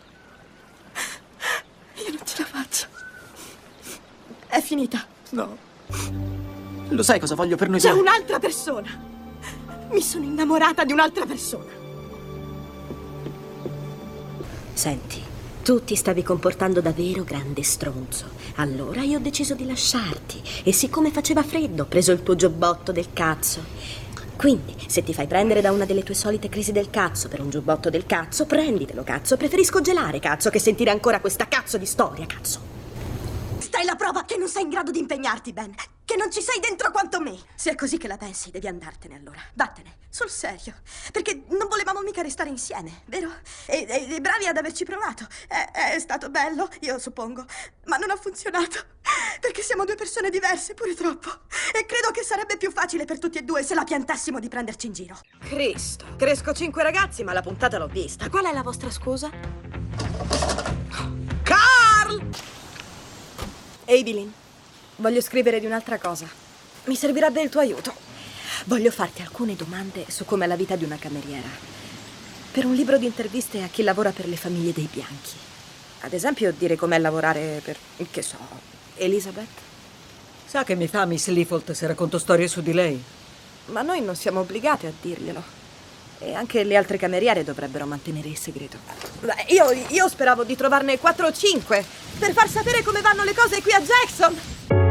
Io 2.07 2.09
non 2.11 2.21
ce 2.25 2.37
la 2.39 2.45
faccio. 2.45 2.87
È 4.47 4.61
finita. 4.61 5.05
No. 5.31 5.59
Lo 6.89 7.03
sai 7.03 7.19
cosa 7.19 7.35
voglio 7.35 7.57
per 7.57 7.69
noi 7.69 7.81
C'è 7.81 7.91
un'altra 7.91 8.39
persona. 8.39 8.89
Mi 9.91 10.01
sono 10.03 10.25
innamorata 10.25 10.85
di 10.85 10.93
un'altra 10.93 11.27
persona. 11.27 11.73
Senti, 14.73 15.21
tu 15.65 15.83
ti 15.83 15.97
stavi 15.97 16.23
comportando 16.23 16.81
da 16.81 16.93
vero 16.93 17.25
grande 17.25 17.65
stronzo. 17.65 18.36
Allora 18.57 19.03
io 19.03 19.19
ho 19.19 19.21
deciso 19.21 19.55
di 19.55 19.67
lasciarti. 19.67 20.43
E 20.65 20.73
siccome 20.73 21.11
faceva 21.11 21.43
freddo, 21.43 21.83
ho 21.83 21.87
preso 21.87 22.13
il 22.13 22.23
tuo 22.23 22.37
giubbotto 22.37 22.91
del 22.91 23.13
cazzo. 23.13 23.63
Quindi, 24.37 24.75
se 24.87 25.03
ti 25.03 25.15
fai 25.15 25.27
prendere 25.27 25.61
da 25.61 25.73
una 25.73 25.85
delle 25.85 26.03
tue 26.03 26.15
solite 26.15 26.49
crisi 26.49 26.73
del 26.73 26.91
cazzo 26.91 27.29
per 27.29 27.41
un 27.41 27.51
giubbotto 27.51 27.91
del 27.91 28.07
cazzo, 28.07 28.47
prenditelo, 28.47 29.03
cazzo. 29.03 29.37
Preferisco 29.37 29.81
gelare, 29.81 30.21
cazzo, 30.21 30.51
che 30.51 30.59
sentire 30.59 30.91
ancora 30.91 31.21
questa 31.21 31.49
cazzo 31.49 31.79
di 31.79 31.87
storia, 31.87 32.27
cazzo. 32.27 32.61
Stai 33.59 33.85
la 33.85 33.95
prova 33.95 34.25
che 34.25 34.37
non 34.37 34.49
sei 34.49 34.63
in 34.63 34.71
grado 34.71 34.91
di 34.91 34.99
impegnarti, 35.01 35.53
Ben. 35.53 35.75
Che 36.05 36.17
non 36.17 36.31
ci 36.31 36.41
sei 36.41 36.61
dentro 36.61 36.91
quanto 36.91 37.21
me. 37.21 37.37
Se 37.55 37.73
è 37.73 37.75
così 37.75 37.99
che 37.99 38.09
la 38.09 38.17
pensi, 38.17 38.51
devi 38.51 38.69
andartene 38.69 39.17
allora. 39.17 39.41
Vattene, 39.55 39.97
sul 40.17 40.31
serio. 40.31 40.73
Perché 41.13 41.43
non 41.49 41.69
volevamo 41.69 42.01
mica 42.01 42.23
restare 42.23 42.49
insieme, 42.49 43.03
vero? 43.05 43.31
E, 43.67 43.85
e- 43.87 44.15
e 44.15 44.21
bravi 44.23 44.47
ad 44.47 44.57
averci 44.57 44.85
provato. 44.85 45.27
È, 45.47 45.93
è 45.93 45.99
stato 45.99 46.31
bello, 46.31 46.71
io 46.81 46.99
suppongo. 46.99 47.45
Ma 47.85 47.99
non 47.99 48.11
ha 48.11 48.17
funzionato. 48.17 48.79
Perché 49.41 49.61
siamo 49.63 49.85
due 49.85 49.95
persone 49.95 50.31
diverse, 50.31 50.73
pure 50.73 50.95
troppo. 50.95 51.29
E 51.71 51.85
credo 51.85 52.11
che 52.13 52.23
sarebbe 52.23 52.57
più 52.57 52.73
facile 52.73 53.05
per 53.05 53.19
tutti 53.19 53.37
e 53.37 53.43
due 53.43 53.63
se 53.63 53.75
la 53.75 53.85
piantassimo 53.85 54.41
di 54.41 54.49
prenderci 54.49 54.87
in 54.87 54.93
giro. 54.95 55.21
Cristo, 55.41 56.07
cresco 56.17 56.55
cinque 56.55 56.83
ragazzi, 56.83 57.23
ma 57.23 57.35
la 57.35 57.43
puntata 57.43 57.77
l'ho 57.77 57.87
vista. 57.87 58.31
Qual 58.31 58.47
è 58.47 58.53
la 58.55 58.63
vostra 58.63 58.91
scusa? 58.91 59.31
Carl! 61.43 62.31
Evelyn, 63.85 64.33
voglio 64.97 65.21
scrivere 65.21 65.61
di 65.61 65.67
un'altra 65.67 65.99
cosa. 65.99 66.27
Mi 66.85 66.97
servirebbe 66.97 67.43
il 67.43 67.51
tuo 67.51 67.61
aiuto. 67.61 68.06
Voglio 68.69 68.91
farti 68.91 69.23
alcune 69.23 69.55
domande 69.55 70.07
su 70.09 70.25
com'è 70.25 70.45
la 70.45 70.57
vita 70.57 70.75
di 70.75 70.83
una 70.83 70.97
cameriera. 70.97 71.47
Per 72.51 72.65
un 72.65 72.75
libro 72.75 72.99
di 72.99 73.07
interviste 73.07 73.63
a 73.63 73.69
chi 73.69 73.85
lavora 73.85 74.11
per 74.11 74.27
le 74.27 74.35
famiglie 74.35 74.73
dei 74.73 74.89
bianchi. 74.93 75.37
Ad 76.01 76.13
esempio, 76.13 76.53
dire 76.53 76.75
com'è 76.75 76.99
lavorare 76.99 77.61
per, 77.63 77.77
che 78.11 78.23
so, 78.23 78.37
Elizabeth. 78.97 79.47
Sa 80.47 80.65
che 80.65 80.75
mi 80.75 80.89
fa 80.89 81.05
Miss 81.05 81.29
Leafold 81.29 81.71
se 81.71 81.87
racconto 81.87 82.19
storie 82.19 82.49
su 82.49 82.61
di 82.61 82.73
lei? 82.73 83.01
Ma 83.67 83.83
noi 83.83 84.01
non 84.01 84.17
siamo 84.17 84.41
obbligati 84.41 84.87
a 84.87 84.93
dirglielo. 85.01 85.43
E 86.19 86.35
anche 86.35 86.65
le 86.65 86.75
altre 86.75 86.97
cameriere 86.97 87.45
dovrebbero 87.45 87.87
mantenere 87.87 88.27
il 88.27 88.37
segreto. 88.39 88.79
Io, 89.51 89.71
io 89.91 90.09
speravo 90.09 90.43
di 90.43 90.57
trovarne 90.57 90.99
4 90.99 91.25
o 91.29 91.33
5 91.33 91.85
per 92.19 92.33
far 92.33 92.49
sapere 92.49 92.83
come 92.83 93.01
vanno 93.01 93.23
le 93.23 93.33
cose 93.33 93.63
qui 93.63 93.71
a 93.71 93.81
Jackson. 93.81 94.86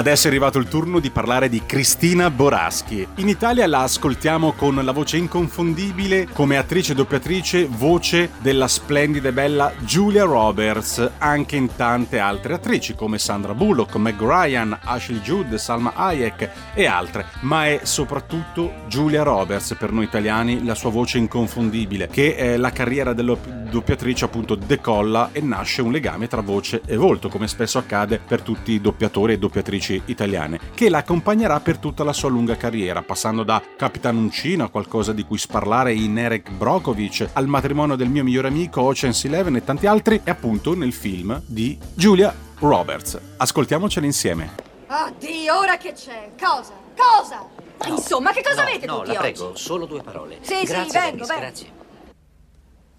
Adesso 0.00 0.28
è 0.28 0.30
arrivato 0.30 0.56
il 0.56 0.66
turno 0.66 0.98
di 0.98 1.10
parlare 1.10 1.50
di 1.50 1.66
Cristina 1.66 2.30
Boraschi. 2.30 3.06
In 3.16 3.28
Italia 3.28 3.66
la 3.66 3.82
ascoltiamo 3.82 4.52
con 4.52 4.76
la 4.76 4.92
voce 4.92 5.18
inconfondibile 5.18 6.26
come 6.32 6.56
attrice 6.56 6.92
e 6.92 6.94
doppiatrice, 6.94 7.66
voce 7.66 8.30
della 8.38 8.66
splendida 8.66 9.28
e 9.28 9.32
bella 9.34 9.70
Julia 9.80 10.24
Roberts, 10.24 11.06
anche 11.18 11.56
in 11.56 11.76
tante 11.76 12.18
altre 12.18 12.54
attrici 12.54 12.94
come 12.94 13.18
Sandra 13.18 13.52
Bullock, 13.52 13.96
Meg 13.96 14.18
Ryan, 14.18 14.78
Ashley 14.84 15.20
Judd, 15.20 15.52
Salma 15.56 15.92
Hayek 15.94 16.50
e 16.72 16.86
altre, 16.86 17.26
ma 17.40 17.66
è 17.66 17.80
soprattutto 17.82 18.72
Julia 18.88 19.22
Roberts 19.22 19.76
per 19.78 19.92
noi 19.92 20.04
italiani 20.04 20.64
la 20.64 20.74
sua 20.74 20.88
voce 20.88 21.18
inconfondibile, 21.18 22.08
che 22.08 22.56
la 22.56 22.70
carriera 22.70 23.12
della 23.12 23.36
doppiatrice 23.70 24.26
appunto 24.26 24.54
decolla 24.54 25.30
e 25.32 25.40
nasce 25.40 25.80
un 25.80 25.90
legame 25.92 26.28
tra 26.28 26.42
voce 26.42 26.82
e 26.84 26.96
volto, 26.96 27.28
come 27.28 27.48
spesso 27.48 27.78
accade 27.78 28.18
per 28.18 28.42
tutti 28.42 28.72
i 28.72 28.80
doppiatori 28.80 29.32
e 29.32 29.38
doppiatrici 29.38 30.02
italiane, 30.06 30.60
che 30.74 30.90
la 30.90 30.98
accompagnerà 30.98 31.60
per 31.60 31.78
tutta 31.78 32.04
la 32.04 32.12
sua 32.12 32.28
lunga 32.28 32.56
carriera, 32.56 33.02
passando 33.02 33.42
da 33.42 33.62
Capitan 33.76 34.16
Uncino 34.16 34.64
a 34.64 34.68
qualcosa 34.68 35.12
di 35.12 35.24
cui 35.24 35.38
sparlare 35.38 35.94
in 35.94 36.18
Eric 36.18 36.50
Brokovich, 36.50 37.30
al 37.32 37.46
matrimonio 37.46 37.96
del 37.96 38.10
mio 38.10 38.24
migliore 38.24 38.48
amico 38.48 38.82
Ocean's 38.82 39.24
Eleven 39.24 39.56
e 39.56 39.64
tanti 39.64 39.86
altri, 39.86 40.20
e 40.22 40.30
appunto 40.30 40.74
nel 40.74 40.92
film 40.92 41.40
di 41.46 41.78
Julia 41.94 42.34
Roberts. 42.58 43.18
Ascoltiamocela 43.36 44.04
insieme. 44.04 44.54
Oddio, 44.88 45.58
ora 45.58 45.76
che 45.76 45.92
c'è? 45.92 46.32
Cosa? 46.38 46.72
Cosa? 46.96 47.46
Ma 47.78 47.86
insomma, 47.86 48.32
che 48.32 48.42
cosa 48.42 48.62
no, 48.62 48.68
avete 48.68 48.86
no, 48.86 48.98
tutti 48.98 49.12
la 49.12 49.20
oggi? 49.20 49.32
prego, 49.32 49.56
solo 49.56 49.86
due 49.86 50.02
parole. 50.02 50.38
Sì, 50.40 50.54
sì, 50.54 50.64
grazie, 50.64 51.00
vengo, 51.00 51.24
Dennis, 51.24 51.28
vengo. 51.28 51.40
grazie. 51.40 51.79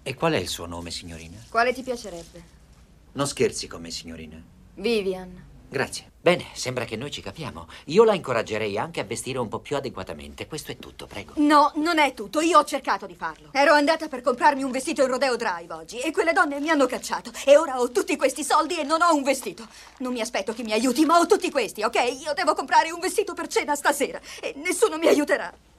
E 0.04 0.14
qual 0.14 0.32
è 0.32 0.36
il 0.36 0.48
suo 0.48 0.66
nome, 0.66 0.90
signorina? 0.90 1.36
Quale 1.48 1.72
ti 1.72 1.82
piacerebbe? 1.82 2.42
Non 3.12 3.28
scherzi 3.28 3.68
con 3.68 3.82
me, 3.82 3.90
signorina. 3.92 4.42
Vivian. 4.74 5.50
Grazie. 5.68 6.10
Bene, 6.20 6.46
sembra 6.54 6.84
che 6.84 6.96
noi 6.96 7.10
ci 7.10 7.22
capiamo. 7.22 7.68
Io 7.86 8.02
la 8.02 8.14
incoraggerei 8.14 8.76
anche 8.76 9.00
a 9.00 9.04
vestire 9.04 9.38
un 9.38 9.48
po' 9.48 9.60
più 9.60 9.76
adeguatamente. 9.76 10.48
Questo 10.48 10.72
è 10.72 10.76
tutto, 10.76 11.06
prego. 11.06 11.34
No, 11.36 11.72
non 11.76 11.98
è 11.98 12.14
tutto. 12.14 12.40
Io 12.40 12.58
ho 12.58 12.64
cercato 12.64 13.06
di 13.06 13.14
farlo. 13.14 13.50
Ero 13.52 13.74
andata 13.74 14.08
per 14.08 14.22
comprarmi 14.22 14.64
un 14.64 14.72
vestito 14.72 15.02
in 15.02 15.08
Rodeo 15.08 15.36
Drive 15.36 15.72
oggi 15.72 15.98
e 16.00 16.10
quelle 16.10 16.32
donne 16.32 16.58
mi 16.58 16.68
hanno 16.68 16.86
cacciato. 16.86 17.30
E 17.46 17.56
ora 17.56 17.80
ho 17.80 17.90
tutti 17.90 18.16
questi 18.16 18.42
soldi 18.42 18.78
e 18.78 18.82
non 18.82 19.02
ho 19.02 19.14
un 19.14 19.22
vestito. 19.22 19.66
Non 19.98 20.12
mi 20.12 20.20
aspetto 20.20 20.52
che 20.52 20.64
mi 20.64 20.72
aiuti, 20.72 21.04
ma 21.04 21.18
ho 21.18 21.26
tutti 21.26 21.50
questi, 21.50 21.84
ok? 21.84 22.20
Io 22.20 22.34
devo 22.34 22.54
comprare 22.54 22.90
un 22.90 22.98
vestito 22.98 23.34
per 23.34 23.46
cena 23.46 23.76
stasera 23.76 24.20
e 24.40 24.52
nessuno 24.56 24.98
mi 24.98 25.06
aiuterà. 25.06 25.70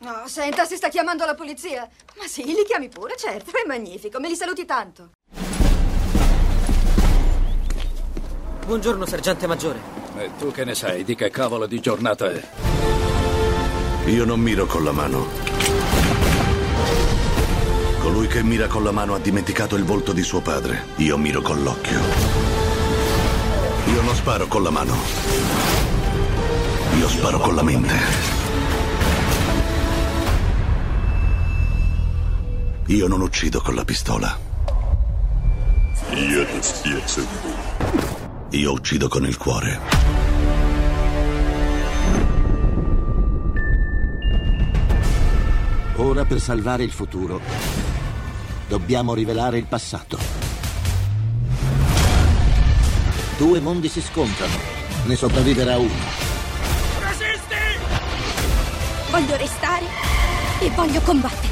No, 0.00 0.22
senta, 0.26 0.64
si 0.64 0.76
sta 0.76 0.88
chiamando 0.88 1.24
la 1.24 1.34
polizia. 1.34 1.88
Ma 2.18 2.26
sì, 2.28 2.44
li 2.44 2.64
chiami 2.64 2.88
pure, 2.88 3.16
certo, 3.16 3.50
è 3.50 3.66
magnifico. 3.66 4.20
Me 4.20 4.28
li 4.28 4.36
saluti 4.36 4.64
tanto. 4.64 5.10
Buongiorno, 8.64 9.06
sergente 9.06 9.46
maggiore. 9.48 9.80
E 10.16 10.30
tu 10.38 10.52
che 10.52 10.64
ne 10.64 10.74
sai 10.74 11.02
di 11.02 11.16
che 11.16 11.30
cavolo 11.30 11.66
di 11.66 11.80
giornata 11.80 12.30
è? 12.30 12.48
Io 14.06 14.24
non 14.24 14.38
miro 14.38 14.66
con 14.66 14.84
la 14.84 14.92
mano. 14.92 15.26
Colui 18.00 18.28
che 18.28 18.42
mira 18.42 18.68
con 18.68 18.84
la 18.84 18.92
mano 18.92 19.14
ha 19.14 19.18
dimenticato 19.18 19.74
il 19.74 19.84
volto 19.84 20.12
di 20.12 20.22
suo 20.22 20.40
padre. 20.40 20.86
Io 20.96 21.18
miro 21.18 21.42
con 21.42 21.62
l'occhio. 21.62 21.98
Io 23.86 24.02
non 24.02 24.14
sparo 24.14 24.46
con 24.46 24.62
la 24.62 24.70
mano. 24.70 24.94
Io 26.98 27.08
sparo 27.08 27.38
con 27.38 27.54
la 27.56 27.62
mente. 27.62 28.37
Io 32.88 33.06
non 33.06 33.20
uccido 33.20 33.60
con 33.60 33.74
la 33.74 33.84
pistola. 33.84 34.34
Io 38.48 38.72
uccido 38.72 39.08
con 39.08 39.26
il 39.26 39.36
cuore. 39.36 39.78
Ora 45.96 46.24
per 46.24 46.40
salvare 46.40 46.82
il 46.82 46.90
futuro 46.90 47.42
dobbiamo 48.68 49.12
rivelare 49.12 49.58
il 49.58 49.66
passato. 49.66 50.18
Due 53.36 53.60
mondi 53.60 53.88
si 53.88 54.00
scontrano, 54.00 54.56
ne 55.04 55.14
sopravviverà 55.14 55.76
uno. 55.76 55.92
Voglio 59.10 59.36
restare 59.36 59.84
e 60.60 60.70
voglio 60.70 61.00
combatterti. 61.02 61.47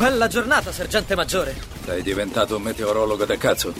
Bella 0.00 0.28
giornata, 0.28 0.72
sergente 0.72 1.14
maggiore. 1.14 1.54
Sei 1.84 2.00
diventato 2.00 2.56
un 2.56 2.62
meteorologo 2.62 3.26
del 3.26 3.36
cazzo. 3.36 3.74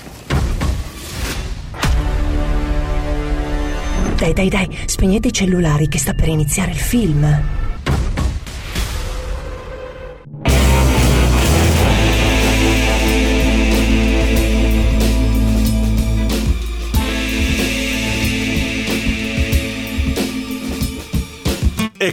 Dai, 4.16 4.34
dai, 4.34 4.50
dai, 4.50 4.78
spegnete 4.84 5.28
i 5.28 5.32
cellulari 5.32 5.88
che 5.88 5.96
sta 5.96 6.12
per 6.12 6.28
iniziare 6.28 6.72
il 6.72 6.78
film. 6.78 7.69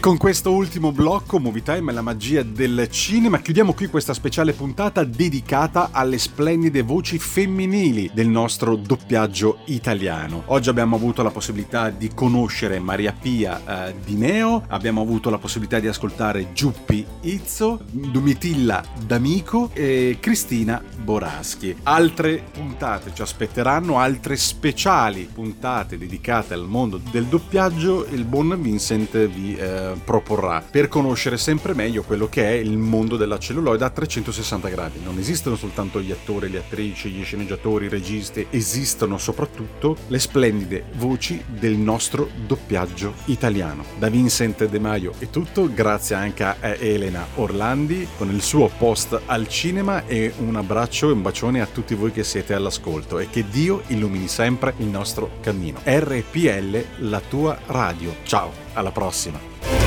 Con 0.07 0.15
questo 0.15 0.53
ultimo 0.53 0.93
blocco, 0.93 1.37
Movie 1.37 1.63
Time 1.63 1.91
e 1.91 1.93
la 1.93 2.01
magia 2.01 2.41
del 2.41 2.87
cinema, 2.89 3.41
chiudiamo 3.41 3.73
qui 3.73 3.87
questa 3.87 4.13
speciale 4.13 4.53
puntata 4.53 5.03
dedicata 5.03 5.89
alle 5.91 6.17
splendide 6.17 6.81
voci 6.81 7.19
femminili 7.19 8.09
del 8.13 8.29
nostro 8.29 8.77
doppiaggio 8.77 9.57
italiano. 9.65 10.43
Oggi 10.45 10.69
abbiamo 10.69 10.95
avuto 10.95 11.23
la 11.23 11.29
possibilità 11.29 11.89
di 11.89 12.09
conoscere 12.13 12.79
Maria 12.79 13.11
Pia 13.11 13.89
eh, 13.89 13.95
Di 14.01 14.15
Neo, 14.15 14.63
abbiamo 14.69 15.01
avuto 15.01 15.29
la 15.29 15.39
possibilità 15.39 15.79
di 15.79 15.89
ascoltare 15.89 16.53
Giuppi 16.53 17.05
Izzo, 17.23 17.81
Domitilla 17.91 18.81
D'Amico 19.05 19.71
e 19.73 20.19
Cristina 20.21 20.81
Boraschi. 21.03 21.75
Altre 21.83 22.43
puntate 22.53 23.11
ci 23.13 23.21
aspetteranno, 23.21 23.99
altre 23.99 24.37
speciali 24.37 25.27
puntate 25.33 25.97
dedicate 25.97 26.53
al 26.53 26.65
mondo 26.65 26.97
del 27.11 27.25
doppiaggio. 27.25 28.07
Il 28.09 28.23
buon 28.23 28.55
Vincent 28.61 29.27
vi 29.27 29.53
eh, 29.53 29.96
proporrà 30.03 30.63
per 30.69 30.87
conoscere 30.87 31.37
sempre 31.37 31.73
meglio 31.73 32.03
quello 32.03 32.27
che 32.27 32.47
è 32.47 32.53
il 32.53 32.77
mondo 32.77 33.17
della 33.17 33.39
celluloide 33.39 33.85
a 33.85 33.89
360 33.89 34.67
gradi. 34.69 34.99
Non 35.03 35.17
esistono 35.17 35.55
soltanto 35.55 36.01
gli 36.01 36.11
attori, 36.11 36.49
le 36.49 36.59
attrici, 36.59 37.09
gli 37.09 37.23
sceneggiatori, 37.23 37.85
i 37.85 37.89
registi, 37.89 38.47
esistono 38.49 39.17
soprattutto 39.17 39.95
le 40.07 40.19
splendide 40.19 40.85
voci 40.95 41.43
del 41.47 41.77
nostro 41.77 42.29
doppiaggio 42.45 43.13
italiano. 43.25 43.83
Da 43.97 44.09
Vincent 44.09 44.65
De 44.65 44.79
Maio 44.79 45.13
è 45.19 45.29
tutto, 45.29 45.71
grazie 45.71 46.15
anche 46.15 46.43
a 46.43 46.57
Elena 46.61 47.25
Orlandi 47.35 48.07
con 48.17 48.29
il 48.29 48.41
suo 48.41 48.69
post 48.77 49.19
al 49.25 49.47
cinema 49.47 50.05
e 50.05 50.33
un 50.37 50.55
abbraccio 50.55 51.09
e 51.09 51.13
un 51.13 51.21
bacione 51.21 51.61
a 51.61 51.65
tutti 51.65 51.95
voi 51.95 52.11
che 52.11 52.23
siete 52.23 52.53
all'ascolto 52.53 53.19
e 53.19 53.29
che 53.29 53.45
Dio 53.49 53.83
illumini 53.87 54.27
sempre 54.27 54.73
il 54.77 54.87
nostro 54.87 55.37
cammino. 55.41 55.79
RPL, 55.83 56.83
la 57.09 57.21
tua 57.21 57.57
radio. 57.67 58.15
Ciao, 58.23 58.51
alla 58.73 58.91
prossima. 58.91 59.86